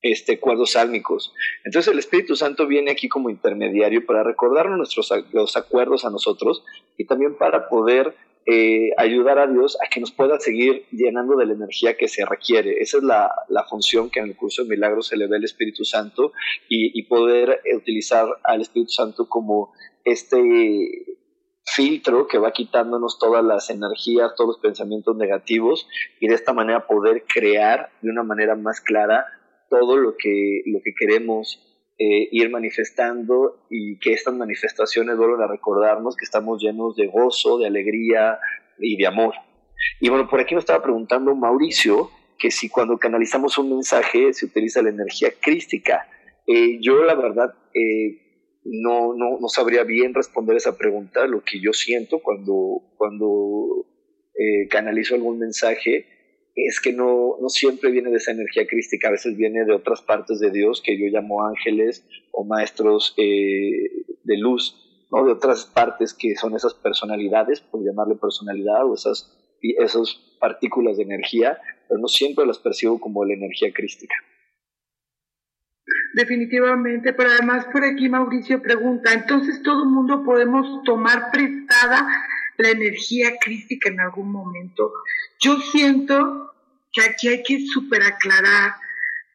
[0.03, 1.33] este, cuadros sálmicos.
[1.65, 6.65] Entonces el Espíritu Santo viene aquí como intermediario para recordarnos nuestros los acuerdos a nosotros
[6.97, 8.15] y también para poder
[8.47, 12.25] eh, ayudar a Dios a que nos pueda seguir llenando de la energía que se
[12.25, 12.81] requiere.
[12.81, 15.45] Esa es la, la función que en el curso de milagros se le ve al
[15.45, 16.33] Espíritu Santo
[16.69, 19.73] y poder utilizar al Espíritu Santo como
[20.05, 21.19] este
[21.71, 25.87] filtro que va quitándonos todas las energías, todos los pensamientos negativos
[26.21, 29.27] y de esta manera poder crear de una manera más clara
[29.69, 31.65] todo lo que, lo que queremos
[32.01, 37.59] eh, ir manifestando y que estas manifestaciones vuelvan a recordarnos que estamos llenos de gozo,
[37.59, 38.39] de alegría
[38.79, 39.35] y de amor.
[40.01, 44.47] Y bueno, por aquí nos estaba preguntando Mauricio que si cuando canalizamos un mensaje se
[44.47, 46.09] utiliza la energía crística.
[46.47, 51.27] Eh, yo la verdad eh, no, no, no, sabría bien responder esa pregunta.
[51.27, 53.87] Lo que yo siento cuando, cuando
[54.71, 56.18] canalizo algún mensaje
[56.67, 60.03] es que no, no siempre viene de esa energía crística, a veces viene de otras
[60.03, 65.25] partes de Dios que yo llamo ángeles o maestros eh, de luz, ¿no?
[65.25, 71.05] de otras partes que son esas personalidades, por llamarle personalidad, o esas, esas partículas de
[71.05, 74.15] energía, pero no siempre las percibo como la energía crística.
[76.15, 82.07] Definitivamente, pero además por aquí Mauricio pregunta, entonces todo el mundo podemos tomar prestada
[82.59, 84.93] la energía crística en algún momento.
[85.41, 86.53] Yo siento
[86.93, 88.75] que aquí hay que super aclarar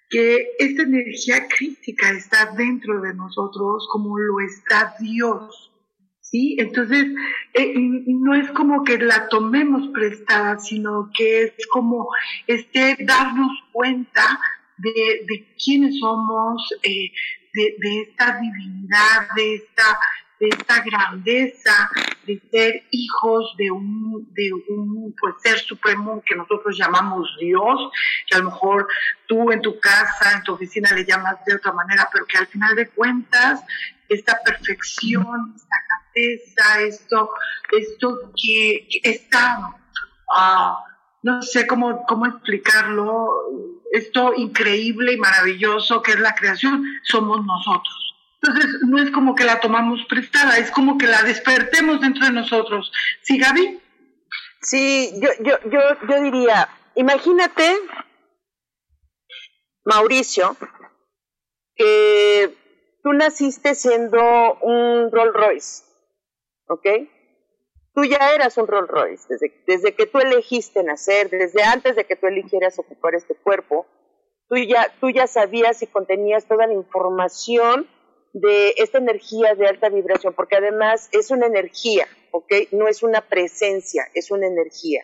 [0.10, 5.72] que esta energía crítica está dentro de nosotros como lo está Dios.
[6.20, 6.56] ¿Sí?
[6.60, 7.06] Entonces,
[7.54, 7.74] eh,
[8.08, 12.08] no es como que la tomemos prestada, sino que es como
[12.48, 14.40] este darnos cuenta
[14.78, 17.12] de, de quiénes somos, eh,
[17.54, 20.00] de, esta divinidad, de esta
[20.44, 21.90] de esta grandeza
[22.28, 27.80] de ser hijos de un, de un pues, ser supremo que nosotros llamamos Dios,
[28.28, 28.88] que a lo mejor
[29.26, 32.48] tú en tu casa, en tu oficina le llamas de otra manera, pero que al
[32.48, 33.64] final de cuentas
[34.10, 37.30] esta perfección, esta grandeza, esto,
[37.72, 39.60] esto que, está,
[40.36, 40.74] uh,
[41.22, 43.32] no sé cómo, cómo explicarlo,
[43.94, 48.03] esto increíble y maravilloso que es la creación, somos nosotros.
[48.44, 52.32] Entonces, no es como que la tomamos prestada, es como que la despertemos dentro de
[52.32, 52.92] nosotros.
[53.22, 53.80] ¿Sí, Gaby?
[54.62, 55.80] Sí, yo, yo, yo,
[56.10, 57.74] yo diría, imagínate,
[59.86, 60.58] Mauricio,
[61.76, 62.54] que
[63.02, 64.20] tú naciste siendo
[64.62, 65.84] un Rolls Royce,
[66.68, 66.88] ¿ok?
[67.94, 72.06] Tú ya eras un Rolls Royce, desde, desde que tú elegiste nacer, desde antes de
[72.06, 73.86] que tú eligieras ocupar este cuerpo,
[74.50, 77.88] tú ya, tú ya sabías y contenías toda la información
[78.34, 82.52] de esta energía de alta vibración, porque además es una energía, ¿ok?
[82.72, 85.04] No es una presencia, es una energía.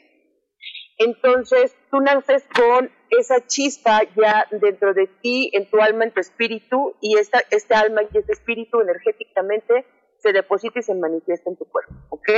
[0.97, 6.19] Entonces, tú naces con esa chispa ya dentro de ti, en tu alma, en tu
[6.19, 9.85] espíritu, y esta, este alma y este espíritu energéticamente
[10.17, 12.29] se deposita y se manifiesta en tu cuerpo, ¿ok?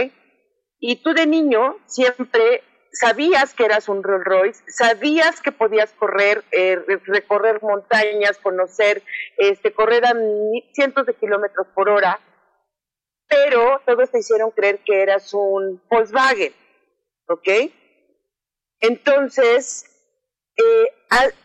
[0.79, 2.61] Y tú de niño siempre
[2.91, 9.03] sabías que eras un Rolls Royce, sabías que podías correr, eh, recorrer montañas, conocer,
[9.37, 10.13] este, correr a
[10.73, 12.19] cientos de kilómetros por hora,
[13.27, 16.53] pero todos te hicieron creer que eras un Volkswagen,
[17.27, 17.49] ¿ok?
[18.81, 19.85] Entonces,
[20.57, 20.87] eh,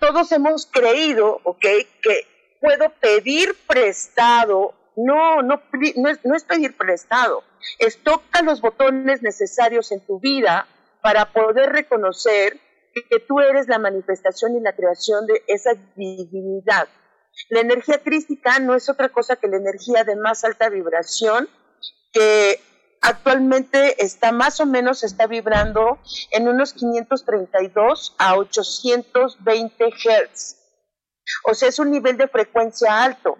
[0.00, 1.64] todos hemos creído, ¿ok?
[2.02, 2.26] Que
[2.60, 4.74] puedo pedir prestado.
[4.96, 5.62] No, no,
[6.08, 7.44] es, no es pedir prestado.
[7.78, 10.66] Es toca los botones necesarios en tu vida
[11.06, 12.58] para poder reconocer
[12.92, 16.88] que tú eres la manifestación y la creación de esa divinidad.
[17.48, 21.48] La energía crística no es otra cosa que la energía de más alta vibración
[22.12, 22.58] que
[23.02, 26.00] actualmente está más o menos está vibrando
[26.32, 30.56] en unos 532 a 820 Hz.
[31.44, 33.38] O sea, es un nivel de frecuencia alto.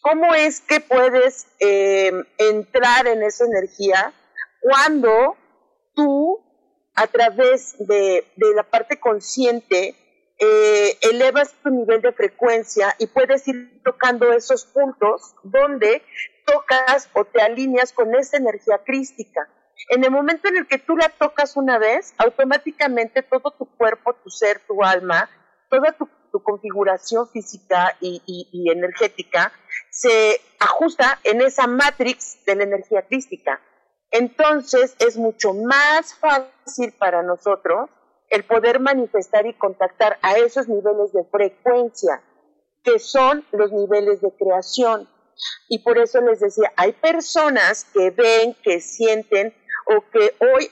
[0.00, 4.12] ¿Cómo es que puedes eh, entrar en esa energía
[4.60, 5.36] cuando
[5.94, 6.47] tú
[6.98, 9.94] a través de, la parte consciente,
[10.40, 16.02] eh, elevas tu nivel de frecuencia y puedes ir tocando esos puntos donde
[16.44, 19.48] tocas o te alineas con esa energía crística.
[19.90, 24.14] En el momento en el que tú la tocas una vez, automáticamente todo tu cuerpo,
[24.14, 25.30] tu ser, tu alma,
[25.70, 26.08] toda tu,
[26.42, 29.50] configuración física y, y energética
[29.90, 33.60] se ajusta en esa matrix de la energía crística.
[34.10, 37.90] Entonces es mucho más fácil para nosotros
[38.30, 42.22] el poder manifestar y contactar a esos niveles de frecuencia,
[42.82, 45.08] que son los niveles de creación.
[45.68, 49.54] Y por eso les decía, hay personas que ven, que sienten
[49.86, 50.70] o que hoy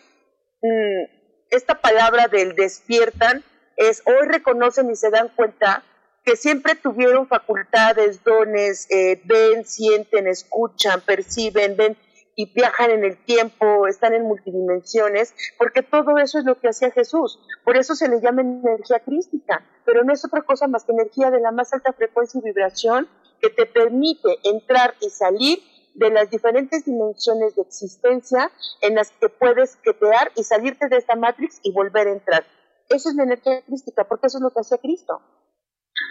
[0.63, 1.17] mm,
[1.51, 3.45] esta palabra del despiertan
[3.77, 5.85] es hoy reconocen y se dan cuenta
[6.25, 11.97] que siempre tuvieron facultades, dones, eh, ven, sienten, escuchan, perciben, ven
[12.37, 16.91] y viajan en el tiempo, están en multidimensiones, porque todo eso es lo que hacía
[16.91, 17.41] Jesús.
[17.65, 21.31] Por eso se le llama energía crística, pero no es otra cosa más que energía
[21.31, 23.09] de la más alta frecuencia y vibración
[23.41, 25.59] que te permite entrar y salir
[25.95, 28.51] de las diferentes dimensiones de existencia
[28.83, 32.45] en las que puedes quetear y salirte de esta matrix y volver a entrar.
[32.91, 35.21] Eso es la energía crística, porque eso es lo que hacía Cristo.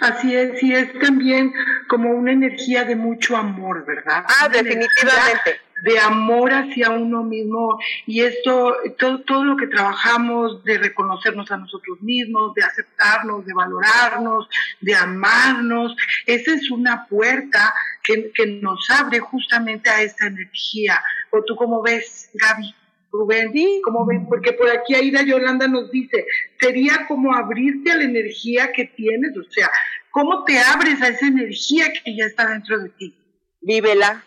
[0.02, 1.54] Así es, y es también
[1.88, 4.26] como una energía de mucho amor, ¿verdad?
[4.28, 5.62] Ah, definitivamente.
[5.84, 11.58] De amor hacia uno mismo y esto, todo, todo lo que trabajamos de reconocernos a
[11.58, 14.48] nosotros mismos, de aceptarnos, de valorarnos,
[14.80, 17.74] de amarnos, esa es una puerta
[18.04, 21.04] que, que nos abre justamente a esta energía.
[21.32, 22.74] ¿O tú cómo ves, Gaby?
[23.12, 23.52] Rubén,
[23.84, 24.28] ¿cómo ven?
[24.28, 26.26] Porque por aquí Aida Yolanda nos dice,
[26.60, 29.70] sería como abrirte a la energía que tienes, o sea,
[30.12, 33.16] ¿cómo te abres a esa energía que ya está dentro de ti?
[33.62, 34.24] Vívela.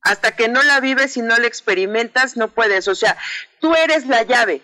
[0.00, 2.86] Hasta que no la vives y no la experimentas, no puedes.
[2.86, 3.16] O sea,
[3.60, 4.62] tú eres la llave.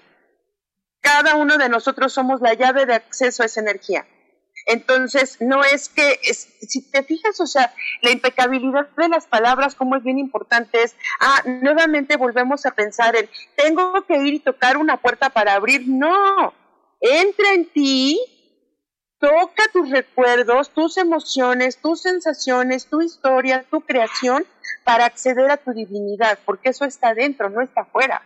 [1.01, 4.07] Cada uno de nosotros somos la llave de acceso a esa energía.
[4.67, 9.97] Entonces, no es que, si te fijas, o sea, la impecabilidad de las palabras, como
[9.97, 14.79] es bien importante, es, ah, nuevamente volvemos a pensar en, tengo que ir y tocar
[14.79, 15.87] una puerta para abrir.
[15.87, 16.55] No,
[17.01, 18.19] entra en ti,
[19.19, 24.47] toca tus recuerdos, tus emociones, tus sensaciones, tu historia, tu creación,
[24.83, 28.23] para acceder a tu divinidad, porque eso está dentro, no está afuera.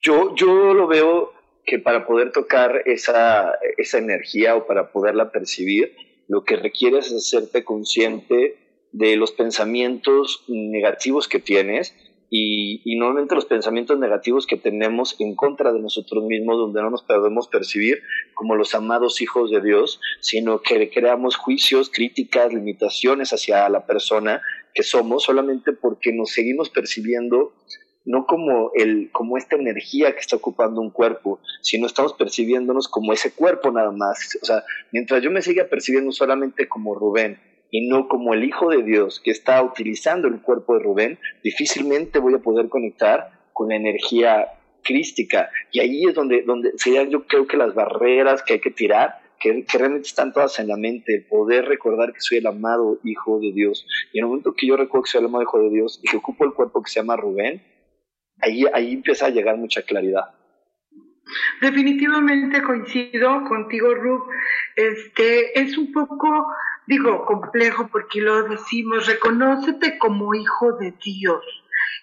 [0.00, 1.32] Yo, yo lo veo
[1.64, 5.96] que para poder tocar esa, esa energía o para poderla percibir,
[6.28, 8.56] lo que requiere es hacerte consciente
[8.92, 11.94] de los pensamientos negativos que tienes
[12.30, 16.90] y, y, normalmente los pensamientos negativos que tenemos en contra de nosotros mismos, donde no
[16.90, 18.02] nos podemos percibir
[18.34, 24.42] como los amados hijos de Dios, sino que creamos juicios, críticas, limitaciones hacia la persona
[24.74, 27.52] que somos solamente porque nos seguimos percibiendo
[28.04, 33.12] no como, el, como esta energía que está ocupando un cuerpo, sino estamos percibiéndonos como
[33.12, 34.38] ese cuerpo nada más.
[34.42, 37.38] O sea, mientras yo me siga percibiendo solamente como Rubén
[37.70, 42.18] y no como el Hijo de Dios que está utilizando el cuerpo de Rubén, difícilmente
[42.18, 44.48] voy a poder conectar con la energía
[44.82, 45.50] crística.
[45.72, 49.18] Y ahí es donde, donde serían yo creo que las barreras que hay que tirar,
[49.40, 53.40] que, realmente están todas en la mente, el poder recordar que soy el amado Hijo
[53.40, 53.86] de Dios.
[54.12, 56.08] Y en el momento que yo recuerdo que soy el amado Hijo de Dios y
[56.08, 57.62] que ocupo el cuerpo que se llama Rubén,
[58.44, 60.32] ahí, ahí empieza a llegar mucha claridad.
[61.60, 64.24] Definitivamente coincido contigo, Rub.
[64.76, 66.46] Este es un poco,
[66.86, 71.42] digo, complejo porque lo decimos, reconócete como hijo de Dios.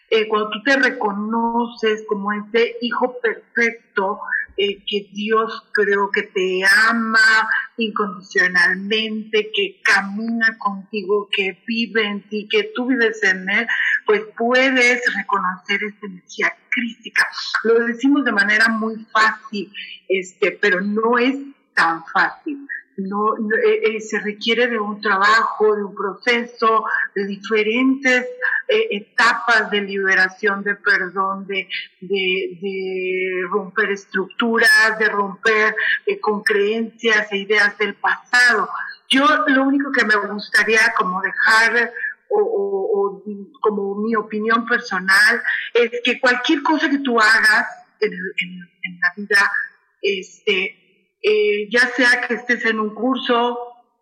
[0.09, 4.19] Eh, cuando tú te reconoces como ese hijo perfecto
[4.63, 12.47] eh, que Dios creo que te ama incondicionalmente, que camina contigo, que vive en ti,
[12.47, 13.65] que tú vives en él,
[14.05, 17.27] pues puedes reconocer esa energía crítica.
[17.63, 19.73] Lo decimos de manera muy fácil,
[20.07, 21.35] este, pero no es
[21.73, 22.59] tan fácil
[23.07, 26.85] no, eh, eh, se requiere de un trabajo, de un proceso,
[27.15, 28.25] de diferentes
[28.67, 31.67] eh, etapas de liberación, de perdón, de,
[33.49, 35.75] romper estructuras, de romper
[36.21, 38.69] con creencias e ideas del pasado.
[39.09, 41.91] Yo lo único que me gustaría como dejar
[42.29, 43.21] o,
[43.59, 45.41] como mi opinión personal
[45.73, 47.67] es que cualquier cosa que tú hagas
[47.99, 49.51] en, en la vida,
[50.01, 50.81] este,
[51.21, 53.57] eh, ya sea que estés en un curso,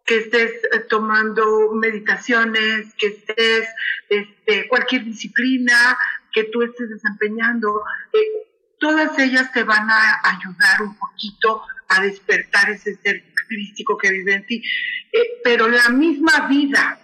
[0.05, 3.67] que estés eh, tomando meditaciones, que estés,
[4.09, 5.97] este, cualquier disciplina
[6.31, 7.81] que tú estés desempeñando,
[8.13, 8.47] eh,
[8.79, 14.35] todas ellas te van a ayudar un poquito a despertar ese ser crístico que vive
[14.35, 14.63] en ti.
[15.43, 16.99] pero la misma vida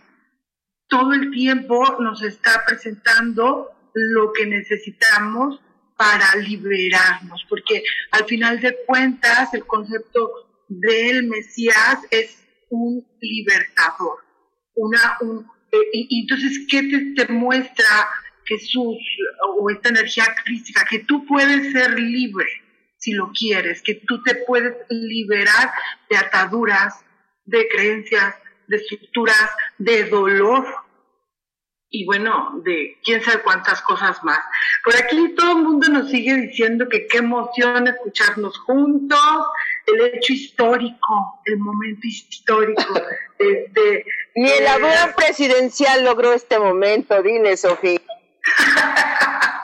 [0.87, 5.59] todo el tiempo nos está presentando lo que necesitamos
[5.97, 10.29] para liberarnos, porque al final de cuentas el concepto
[10.67, 14.19] del Mesías es un libertador.
[14.75, 17.85] Una, un, eh, y, entonces, ¿qué te, muestra
[18.45, 18.97] Jesús
[19.57, 20.85] o esta energía crítica?
[20.89, 22.45] Que tú puedes ser libre
[22.97, 25.71] si lo quieres, que tú te puedes liberar
[26.09, 27.05] de ataduras,
[27.45, 28.35] de creencias,
[28.67, 30.65] de estructuras, de dolor,
[31.95, 34.39] y bueno, de quién sabe cuántas cosas más.
[34.83, 39.17] Por aquí todo el mundo nos sigue diciendo que qué emoción escucharnos juntos,
[39.87, 42.83] el hecho histórico, el momento histórico.
[43.39, 48.01] este, Ni el abuelo presidencial logró este momento, dile, Sofía.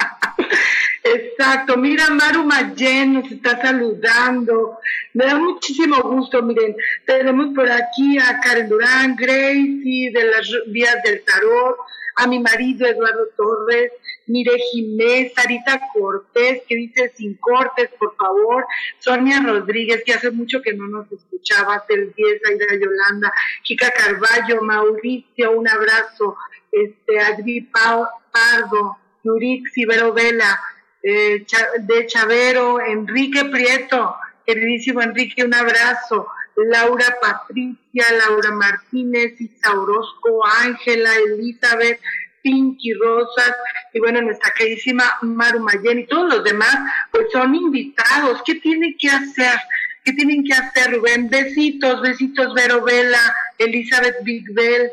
[1.03, 4.77] Exacto, mira, Maru Mayen nos está saludando.
[5.13, 10.95] Me da muchísimo gusto, miren, tenemos por aquí a Karen Durán, Gracie de las vías
[11.03, 11.75] del tarot,
[12.15, 13.91] a mi marido Eduardo Torres,
[14.27, 18.65] Mire Jiménez, Sarita Cortés, que dice sin cortes, por favor,
[18.99, 23.33] Sonia Rodríguez, que hace mucho que no nos escuchaba, el 10, Aida Yolanda,
[23.63, 26.37] Chica Carballo, Mauricio, un abrazo,
[26.71, 30.59] este, Adri Pardo, Yurix Ibero Vela,
[31.03, 31.45] eh,
[31.79, 36.27] de Chavero, Enrique Prieto, queridísimo Enrique, un abrazo.
[36.69, 41.99] Laura Patricia, Laura Martínez, Isa Orozco, Ángela, Elizabeth,
[42.41, 43.55] Pinky Rosas,
[43.93, 46.75] y bueno, nuestra queridísima Maru Mayen y todos los demás,
[47.11, 48.41] pues son invitados.
[48.45, 49.59] ¿Qué tienen que hacer?
[50.03, 51.29] ¿Qué tienen que hacer, Rubén?
[51.29, 54.91] Besitos, besitos, Vero Vela, Elizabeth Big Bell.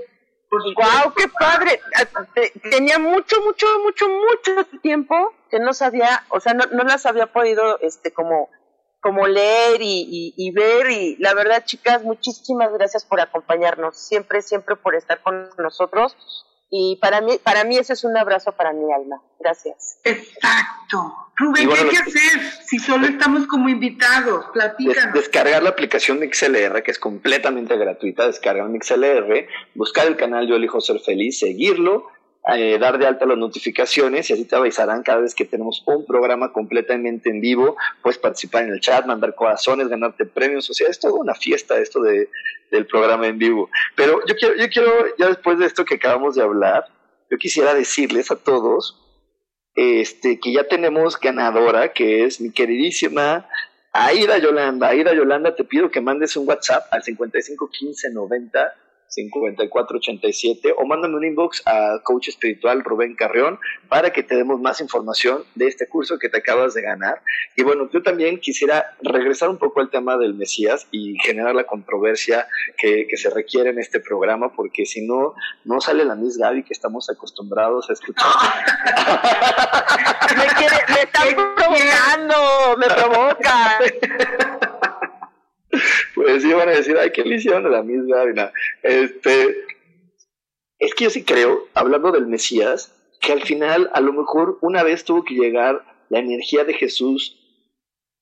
[0.50, 1.80] ¡Wow, qué padre!
[2.70, 7.26] Tenía mucho, mucho, mucho, mucho tiempo que no sabía, o sea, no, no las había
[7.26, 8.48] podido, este, como
[9.09, 10.90] como leer y, ver.
[10.90, 16.14] Y la verdad, chicas, muchísimas gracias por acompañarnos, siempre, siempre por estar con nosotros.
[16.70, 19.22] Y para mí, para mí ese es un abrazo para mi alma.
[19.40, 19.98] Gracias.
[20.04, 21.14] Exacto.
[21.36, 24.44] Rubén, ¿qué hay que hacer si solo estamos como invitados?
[24.52, 25.14] Platícanos.
[25.14, 30.56] descargar la aplicación de XLR, que es completamente gratuita, descargar XLR, buscar el canal Yo
[30.56, 32.09] Elijo Ser Feliz, seguirlo,
[32.57, 36.07] eh, dar de alta las notificaciones y así te avisarán cada vez que tenemos un
[36.07, 37.76] programa completamente en vivo.
[38.03, 40.70] Puedes participar en el chat, mandar corazones, ganarte premios.
[40.70, 42.30] O sea, es toda una fiesta esto de,
[42.70, 43.68] del programa en vivo.
[43.94, 46.86] Pero yo quiero, yo quiero, ya después de esto que acabamos de hablar,
[47.30, 48.99] yo quisiera decirles a todos
[49.74, 53.46] este, que ya tenemos ganadora, que es mi queridísima
[53.92, 54.88] Aida Yolanda.
[54.88, 58.74] Aida Yolanda, te pido que mandes un WhatsApp al 551590
[59.09, 64.80] 5487 o mándame un inbox a coach espiritual Rubén Carrión para que te demos más
[64.80, 67.22] información de este curso que te acabas de ganar.
[67.56, 71.64] Y bueno, yo también quisiera regresar un poco al tema del Mesías y generar la
[71.64, 72.46] controversia
[72.76, 75.34] que, se requiere en este programa, porque si no,
[75.64, 78.28] no sale la Miss Gaby que estamos acostumbrados a escuchar.
[80.36, 80.44] me,
[80.94, 83.80] me están provocando, me provoca.
[86.14, 88.22] pues iban a decir, ay, qué lisión de la misma
[88.82, 89.64] Este,
[90.78, 94.82] es que yo sí creo, hablando del Mesías, que al final a lo mejor una
[94.82, 97.36] vez tuvo que llegar la energía de Jesús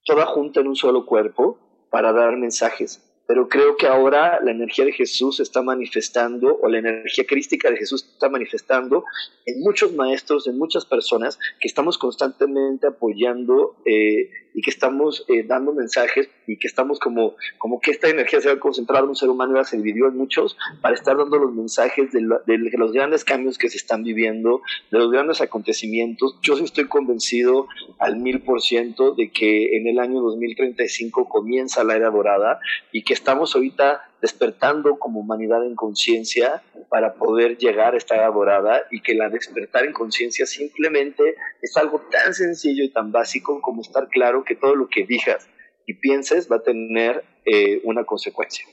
[0.05, 1.59] toda junta en un solo cuerpo
[1.91, 6.79] para dar mensajes pero creo que ahora la energía de Jesús está manifestando, o la
[6.79, 9.05] energía crística de Jesús está manifestando
[9.45, 15.43] en muchos maestros, en muchas personas que estamos constantemente apoyando eh, y que estamos eh,
[15.43, 19.11] dando mensajes y que estamos como, como que esta energía se va a concentrar en
[19.11, 22.79] un ser humano y se dividió en muchos para estar dando los mensajes de, de,
[22.79, 26.39] los grandes cambios que se están viviendo, de los grandes acontecimientos.
[26.41, 27.67] Yo sí estoy convencido
[27.99, 32.59] al mil por ciento de que en el año 2035 comienza la era dorada
[32.93, 38.33] y que estamos ahorita despertando como humanidad en conciencia para poder llegar a esta edad
[38.33, 43.61] dorada y que la despertar en conciencia simplemente es algo tan sencillo y tan básico
[43.63, 45.49] como estar claro que todo lo que digas
[45.87, 48.67] y pienses va a tener eh, una consecuencia.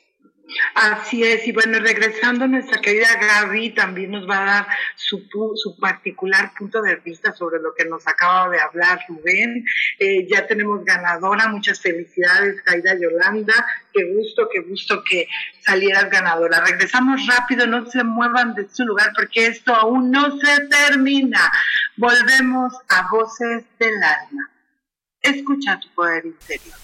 [0.75, 5.23] Así es, y bueno, regresando, nuestra querida Gaby también nos va a dar su,
[5.55, 9.65] su particular punto de vista sobre lo que nos acaba de hablar Rubén.
[9.99, 15.27] Eh, ya tenemos ganadora, muchas felicidades, Caída Yolanda, qué gusto, qué gusto que
[15.61, 16.63] salieras ganadora.
[16.65, 21.51] Regresamos rápido, no se muevan de su lugar porque esto aún no se termina.
[21.97, 24.49] Volvemos a Voces del Alma.
[25.21, 26.75] Escucha tu poder interior.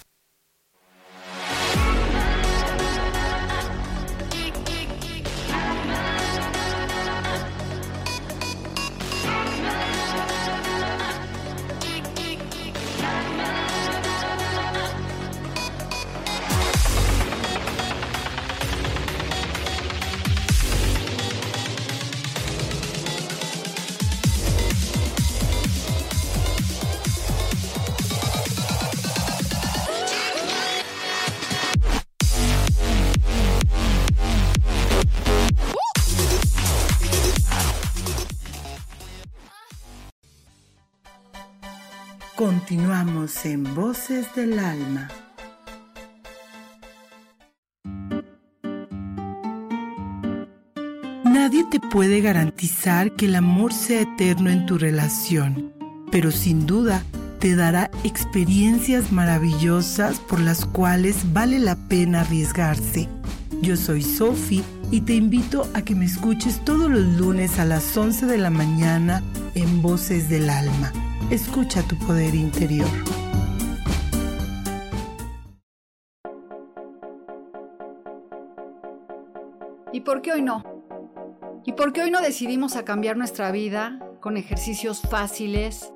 [42.39, 45.09] Continuamos en Voces del Alma.
[51.25, 55.73] Nadie te puede garantizar que el amor sea eterno en tu relación,
[56.13, 57.03] pero sin duda
[57.39, 63.09] te dará experiencias maravillosas por las cuales vale la pena arriesgarse.
[63.61, 67.97] Yo soy Sophie y te invito a que me escuches todos los lunes a las
[67.97, 69.21] 11 de la mañana
[69.55, 70.93] en Voces del Alma
[71.31, 72.87] Escucha tu poder interior.
[79.93, 80.63] ¿Y por qué hoy no?
[81.67, 85.93] ¿Y por qué hoy no decidimos a cambiar nuestra vida con ejercicios fáciles,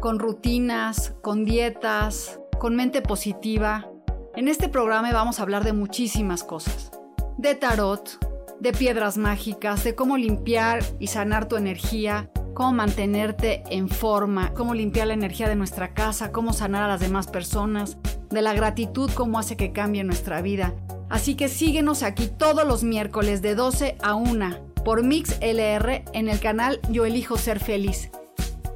[0.00, 3.86] con rutinas, con dietas, con mente positiva?
[4.34, 6.90] En este programa vamos a hablar de muchísimas cosas.
[7.36, 8.18] De tarot,
[8.60, 14.74] de piedras mágicas, de cómo limpiar y sanar tu energía, cómo mantenerte en forma, cómo
[14.74, 17.98] limpiar la energía de nuestra casa, cómo sanar a las demás personas,
[18.30, 20.74] de la gratitud, cómo hace que cambie nuestra vida.
[21.10, 26.28] Así que síguenos aquí todos los miércoles de 12 a 1 por Mix LR en
[26.28, 28.10] el canal Yo Elijo Ser Feliz.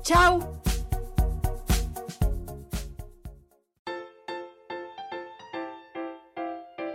[0.03, 0.61] ¡Chao!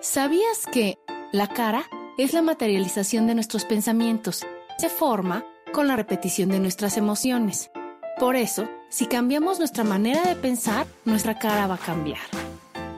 [0.01, 0.97] ¿Sabías que
[1.31, 1.85] la cara
[2.17, 4.45] es la materialización de nuestros pensamientos?
[4.77, 5.43] Se forma
[5.73, 7.71] con la repetición de nuestras emociones.
[8.19, 12.21] Por eso, si cambiamos nuestra manera de pensar, nuestra cara va a cambiar.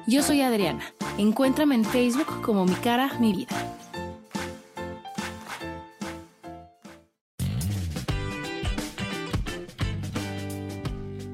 [0.05, 0.83] Yo soy Adriana.
[1.17, 3.55] Encuéntrame en Facebook como Mi Cara, Mi Vida.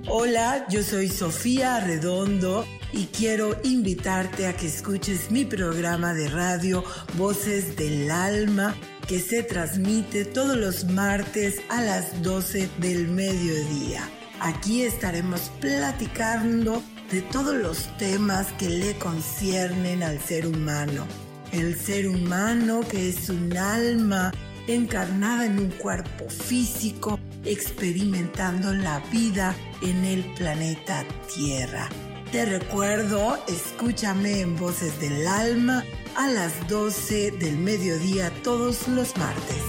[0.07, 6.83] Hola, yo soy Sofía Redondo y quiero invitarte a que escuches mi programa de radio
[7.17, 8.75] Voces del Alma
[9.11, 14.09] que se transmite todos los martes a las 12 del mediodía.
[14.39, 16.81] Aquí estaremos platicando
[17.11, 21.05] de todos los temas que le conciernen al ser humano.
[21.51, 24.31] El ser humano que es un alma
[24.67, 31.03] encarnada en un cuerpo físico, experimentando la vida en el planeta
[31.35, 31.89] Tierra.
[32.31, 35.83] Te recuerdo, escúchame en Voces del Alma
[36.15, 39.61] a las 12 del mediodía todos los martes.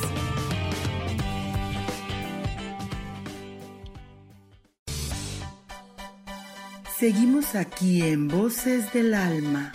[6.96, 9.72] Seguimos aquí en Voces del Alma.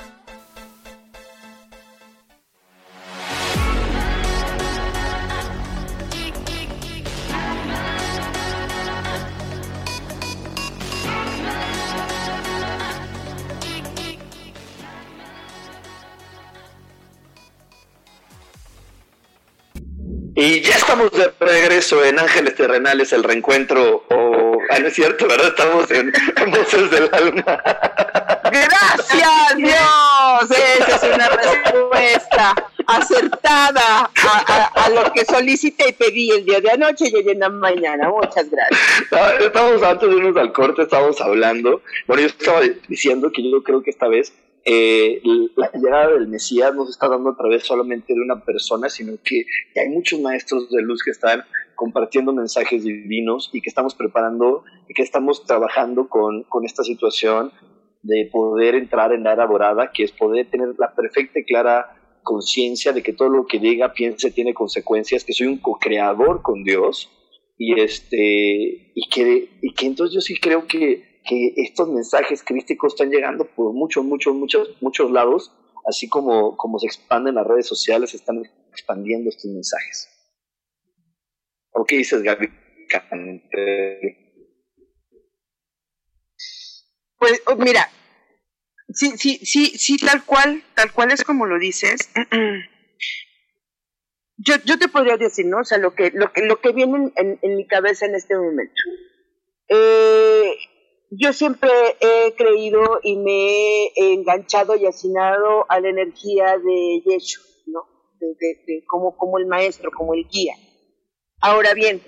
[20.40, 25.28] Y ya estamos de regreso en Ángeles Terrenales, el reencuentro, o, ah, no es cierto,
[25.28, 25.48] ¿verdad?
[25.48, 26.14] Estamos en,
[26.52, 27.60] Voces del Alma.
[28.44, 30.52] Gracias, Dios.
[30.52, 32.54] Esa es una respuesta
[32.86, 34.12] acertada
[34.76, 38.08] a, lo que solicité y pedí el día de anoche y hoy en la mañana.
[38.10, 38.80] Muchas gracias.
[39.40, 41.82] Estamos antes de irnos al corte, estábamos hablando.
[42.06, 44.32] Bueno, yo estaba diciendo que yo creo que esta vez
[44.70, 45.22] eh,
[45.56, 49.14] la llegada del Mesías no se está dando a través solamente de una persona, sino
[49.24, 49.46] que,
[49.80, 51.44] hay muchos maestros de luz que están
[51.74, 57.54] compartiendo mensajes divinos y que estamos preparando y que estamos trabajando con, con esta situación
[58.02, 62.20] de poder entrar en la era dorada, que es poder tener la perfecta y clara
[62.24, 66.66] conciencia de que todo lo que diga, piense, tiene consecuencias, que soy un co-creador con
[66.66, 67.10] Dios.
[67.58, 72.94] Y este y que, y que entonces yo sí creo que que estos mensajes crísticos
[72.94, 75.54] están llegando por muchos, muchos, muchos, muchos lados,
[75.86, 80.10] así como, como se expanden las redes sociales, están expandiendo estos mensajes.
[81.72, 82.50] ¿O qué dices, Gaby?
[87.20, 87.90] Pues oh, mira,
[88.90, 92.10] sí, sí, sí, sí, tal cual, tal cual es como lo dices.
[94.40, 95.62] Yo, yo te podría decir, ¿no?
[95.62, 98.38] O sea, lo que, lo que, lo que viene en, en mi cabeza en este
[98.38, 98.72] momento.
[99.68, 100.54] Eh,
[101.10, 107.46] yo siempre he creído y me he enganchado y asignado a la energía de Yeshua,
[107.68, 107.82] ¿no?
[108.20, 110.56] De, como, el maestro, como el guía.
[111.40, 112.02] Ahora bien,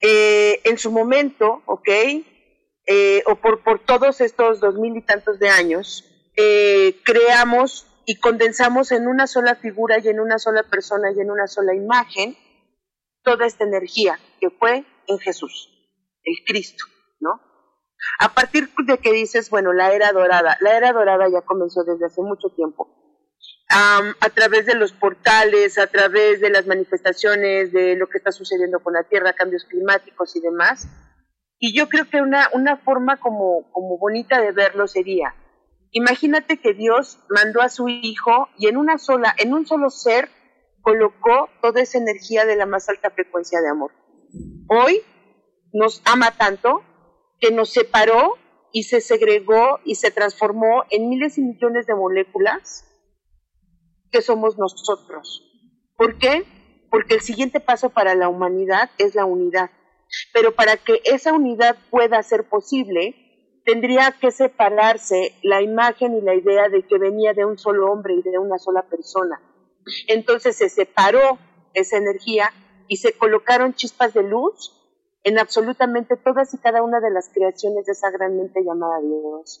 [0.00, 1.88] eh, en su momento, ¿ok?
[2.88, 6.04] Eh, o por, por todos estos dos mil y tantos de años,
[6.36, 11.30] eh, creamos y condensamos en una sola figura y en una sola persona y en
[11.30, 12.36] una sola imagen
[13.22, 15.68] toda esta energía que fue en Jesús,
[16.22, 16.84] el Cristo,
[17.18, 17.40] ¿no?
[18.18, 22.06] A partir de que dices, bueno, la era dorada, la era dorada ya comenzó desde
[22.06, 22.88] hace mucho tiempo.
[23.68, 28.80] a través de los portales, a través de las manifestaciones de lo que está sucediendo
[28.80, 30.88] con la Tierra, cambios climáticos y demás.
[31.58, 35.34] Y yo creo que una, una forma como, como bonita de verlo sería,
[35.90, 40.28] imagínate que Dios mandó a su Hijo y en una sola, en un solo ser,
[40.82, 43.90] colocó toda esa energía de la más alta frecuencia de amor.
[44.68, 45.02] Hoy
[45.72, 46.82] nos ama tanto
[47.40, 48.36] que nos separó
[48.72, 52.84] y se segregó y se transformó en miles y millones de moléculas
[54.10, 55.42] que somos nosotros.
[55.96, 56.44] ¿Por qué?
[56.90, 59.70] Porque el siguiente paso para la humanidad es la unidad.
[60.32, 66.34] Pero para que esa unidad pueda ser posible, tendría que separarse la imagen y la
[66.34, 69.40] idea de que venía de un solo hombre y de una sola persona.
[70.06, 71.38] Entonces se separó
[71.74, 72.52] esa energía
[72.88, 74.75] y se colocaron chispas de luz
[75.26, 79.60] en absolutamente todas y cada una de las creaciones de esa gran mente llamada Dios.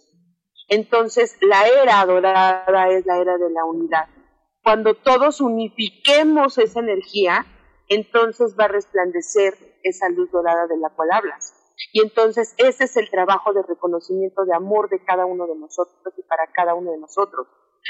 [0.68, 4.06] Entonces, la era dorada es la era de la unidad.
[4.62, 7.44] Cuando todos unifiquemos esa energía,
[7.88, 11.52] entonces va a resplandecer esa luz dorada de la cual hablas.
[11.92, 16.14] Y entonces ese es el trabajo de reconocimiento de amor de cada uno de nosotros
[16.16, 17.48] y para cada uno de nosotros.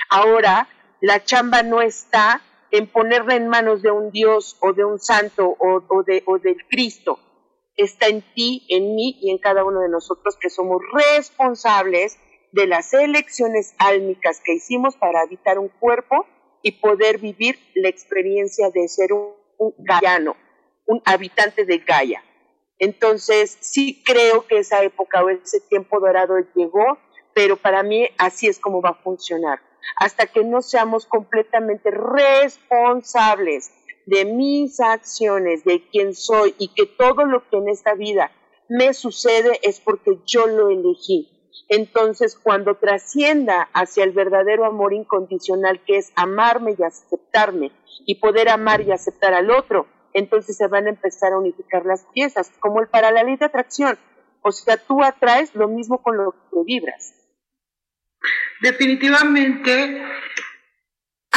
[0.08, 0.66] Ahora,
[1.02, 5.56] la chamba no está en ponerla en manos de un Dios o de un santo
[5.58, 7.18] o, de, o del Cristo,
[7.76, 12.18] está en ti, en mí y en cada uno de nosotros que somos responsables
[12.52, 16.26] de las elecciones álmicas que hicimos para habitar un cuerpo
[16.62, 19.74] y poder vivir la experiencia de ser un, un
[20.88, 22.22] un habitante de Gaia.
[22.78, 26.98] Entonces, sí creo que esa época o ese tiempo dorado llegó,
[27.34, 29.60] pero para mí así es como va a funcionar.
[29.98, 33.70] Hasta que no seamos completamente responsables
[34.06, 38.30] de mis acciones, de quién soy y que todo lo que en esta vida
[38.68, 41.32] me sucede es porque yo lo elegí.
[41.68, 47.72] Entonces, cuando trascienda hacia el verdadero amor incondicional, que es amarme y aceptarme,
[48.06, 52.06] y poder amar y aceptar al otro, entonces se van a empezar a unificar las
[52.14, 53.98] piezas, como el paralelo de atracción.
[54.42, 57.14] O sea, tú atraes lo mismo con lo que vibras.
[58.62, 60.02] Definitivamente,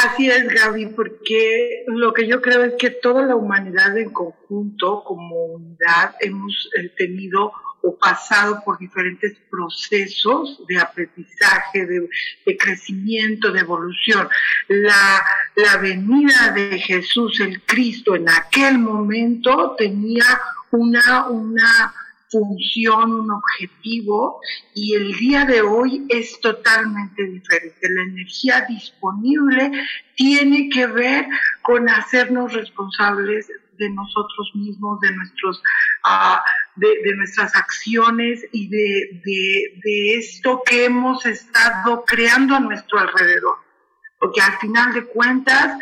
[0.02, 5.04] Así es, Gaby, porque lo que yo creo es que toda la humanidad en conjunto,
[5.04, 13.60] como unidad, hemos eh, tenido o pasado por diferentes procesos de aprendizaje, de, crecimiento, de
[13.60, 14.28] evolución.
[14.68, 15.22] La,
[15.56, 20.24] la venida de Jesús el Cristo en aquel momento tenía
[20.70, 21.94] una, una
[22.30, 24.40] función, un objetivo
[24.74, 27.88] y el día de hoy es totalmente diferente.
[27.88, 29.72] La energía disponible
[30.14, 31.26] tiene que ver
[31.62, 35.62] con hacernos responsables de nosotros mismos, de nuestros,
[36.04, 36.38] uh,
[36.76, 42.98] de, de, nuestras acciones y de, de, de esto que hemos estado creando a nuestro
[42.98, 43.69] alrededor.
[44.20, 45.78] Porque al final de cuentas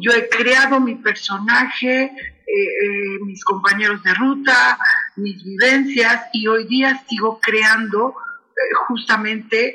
[0.00, 2.12] yo he creado mi personaje, eh,
[2.46, 4.78] eh, mis compañeros de ruta,
[5.16, 9.74] mis vivencias y hoy día sigo creando eh, justamente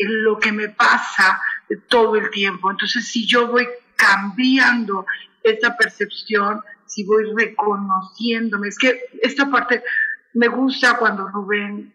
[0.00, 1.40] lo que me pasa
[1.88, 2.70] todo el tiempo.
[2.70, 3.66] Entonces, si yo voy
[3.96, 5.06] cambiando
[5.42, 9.82] esa percepción, si voy reconociéndome, es que esta parte
[10.34, 11.94] me gusta cuando Rubén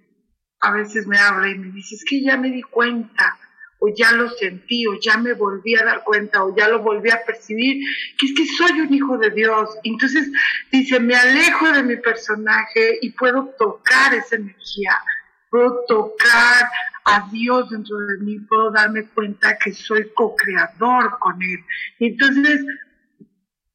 [0.62, 3.38] a veces me habla y me dice, es que ya me di cuenta
[3.84, 7.10] o ya lo sentí, o ya me volví a dar cuenta, o ya lo volví
[7.12, 7.84] a percibir,
[8.18, 9.70] que es que soy un hijo de Dios.
[9.84, 10.32] Entonces
[10.72, 15.02] dice, me alejo de mi personaje y puedo tocar esa energía,
[15.50, 16.70] puedo tocar
[17.04, 21.60] a Dios dentro de mí, puedo darme cuenta que soy co-creador con Él.
[22.00, 22.62] Entonces,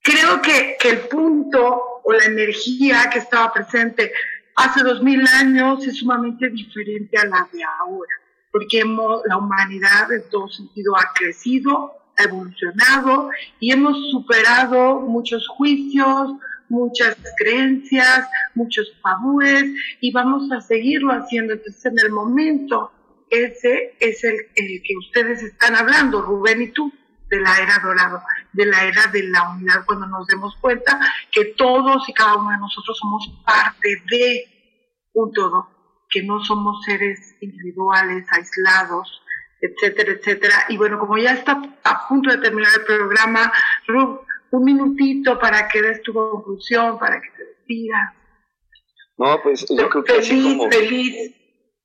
[0.00, 4.10] creo que, que el punto o la energía que estaba presente
[4.56, 10.10] hace dos mil años es sumamente diferente a la de ahora porque hemos, la humanidad
[10.12, 13.30] en todo sentido ha crecido, ha evolucionado
[13.60, 16.32] y hemos superado muchos juicios,
[16.68, 19.64] muchas creencias, muchos tabúes
[20.00, 21.54] y vamos a seguirlo haciendo.
[21.54, 22.92] Entonces, en el momento,
[23.30, 26.92] ese es el, que ustedes están hablando, Rubén y tú,
[27.30, 28.24] de la era dorada,
[28.54, 30.98] de la era de la unidad, cuando nos demos cuenta
[31.30, 34.44] que todos y cada uno de nosotros somos parte de
[35.12, 35.77] un todo
[36.10, 39.22] que no somos seres individuales, aislados,
[39.60, 40.54] etcétera, etcétera.
[40.68, 43.52] Y bueno, como ya está a punto de terminar el programa,
[43.86, 48.14] Rub, un minutito para que des tu conclusión, para que te despidas.
[49.18, 51.34] No, pues yo creo que feliz, así como, feliz.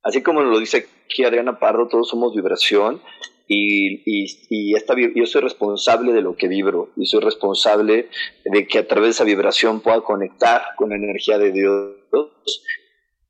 [0.03, 3.01] así como lo dice aquí Adriana Parro, todos somos vibración
[3.47, 8.09] y, y, y esta, yo soy responsable de lo que vibro y soy responsable
[8.45, 11.95] de que a través de esa vibración pueda conectar con la energía de Dios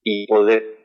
[0.03, 0.82] y poder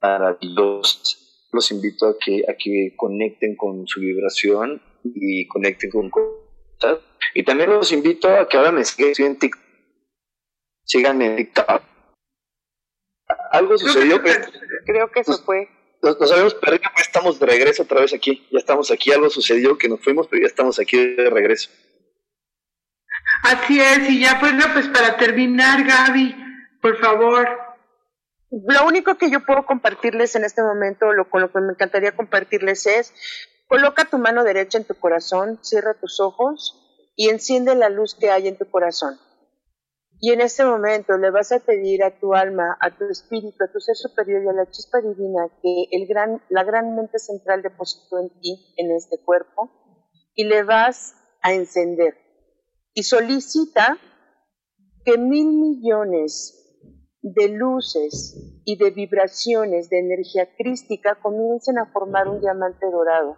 [0.00, 1.48] maravillosos.
[1.52, 7.00] Los invito a que, a que conecten con su vibración y conecten con cosas.
[7.34, 9.62] Y también los invito a que ahora me sigan en TikTok.
[10.84, 11.82] Sigan en TikTok.
[13.50, 14.20] Algo sucedió.
[14.84, 15.68] Creo que eso fue.
[16.02, 18.46] Nos, nos habíamos perdido, pues estamos de regreso otra vez aquí.
[18.50, 19.12] Ya estamos aquí.
[19.12, 21.70] Algo sucedió que nos fuimos, pero ya estamos aquí de regreso.
[23.42, 26.34] Así es, y ya bueno, pues para terminar, Gaby,
[26.80, 27.48] por favor,
[28.64, 32.16] lo único que yo puedo compartirles en este momento, lo, con lo que me encantaría
[32.16, 33.12] compartirles es,
[33.68, 38.30] coloca tu mano derecha en tu corazón, cierra tus ojos y enciende la luz que
[38.30, 39.18] hay en tu corazón.
[40.18, 43.70] Y en este momento le vas a pedir a tu alma, a tu espíritu, a
[43.70, 45.88] tu ser superior y a la chispa divina que
[46.48, 49.70] la gran mente central depositó en ti, en este cuerpo,
[50.34, 52.16] y le vas a encender.
[52.94, 53.98] Y solicita
[55.04, 56.55] que mil millones
[57.34, 63.36] de luces y de vibraciones de energía crística comiencen a formar un diamante dorado.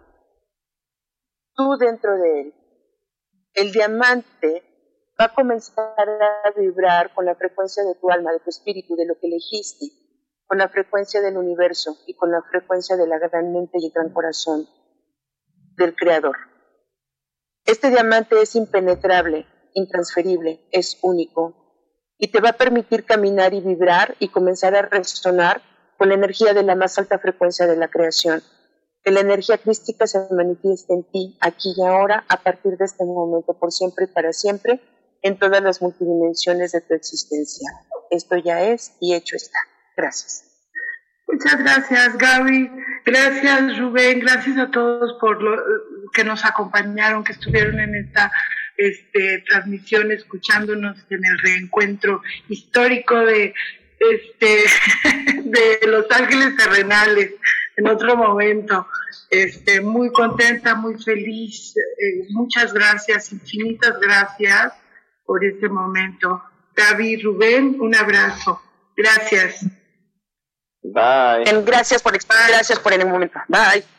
[1.55, 2.53] Tú dentro de él.
[3.55, 4.63] El diamante
[5.19, 9.07] va a comenzar a vibrar con la frecuencia de tu alma, de tu espíritu, de
[9.07, 9.87] lo que elegiste,
[10.45, 14.13] con la frecuencia del universo y con la frecuencia de la gran mente y gran
[14.13, 14.67] corazón
[15.77, 16.37] del Creador.
[17.65, 21.68] Este diamante es impenetrable, intransferible, es único,
[22.19, 25.61] y te va a permitir caminar y vibrar y comenzar a resonar
[25.97, 28.43] con la energía de la más alta frecuencia de la creación.
[29.03, 33.05] Que la energía crística se manifieste en ti, aquí y ahora, a partir de este
[33.05, 34.81] momento, por siempre y para siempre,
[35.21, 37.69] en todas las multidimensiones de tu existencia.
[38.11, 39.59] Esto ya es y hecho está.
[39.95, 40.45] Gracias.
[41.27, 42.69] Muchas gracias, Gaby.
[43.05, 44.19] Gracias, Rubén.
[44.19, 45.55] Gracias a todos por lo
[46.11, 48.31] que nos acompañaron, que estuvieron en esta
[48.79, 53.53] este, transmisión, escuchándonos en el reencuentro histórico de,
[53.99, 54.63] este,
[55.43, 57.33] de Los Ángeles Terrenales
[57.75, 58.87] en otro momento.
[59.29, 61.75] Este, muy contenta, muy feliz.
[61.75, 64.73] Eh, muchas gracias, infinitas gracias
[65.25, 66.41] por este momento.
[66.73, 68.61] David, Rubén, un abrazo.
[68.95, 69.65] Gracias.
[70.81, 71.43] Bye.
[71.65, 72.13] Gracias por,
[72.47, 73.39] gracias por el momento.
[73.49, 73.98] Bye.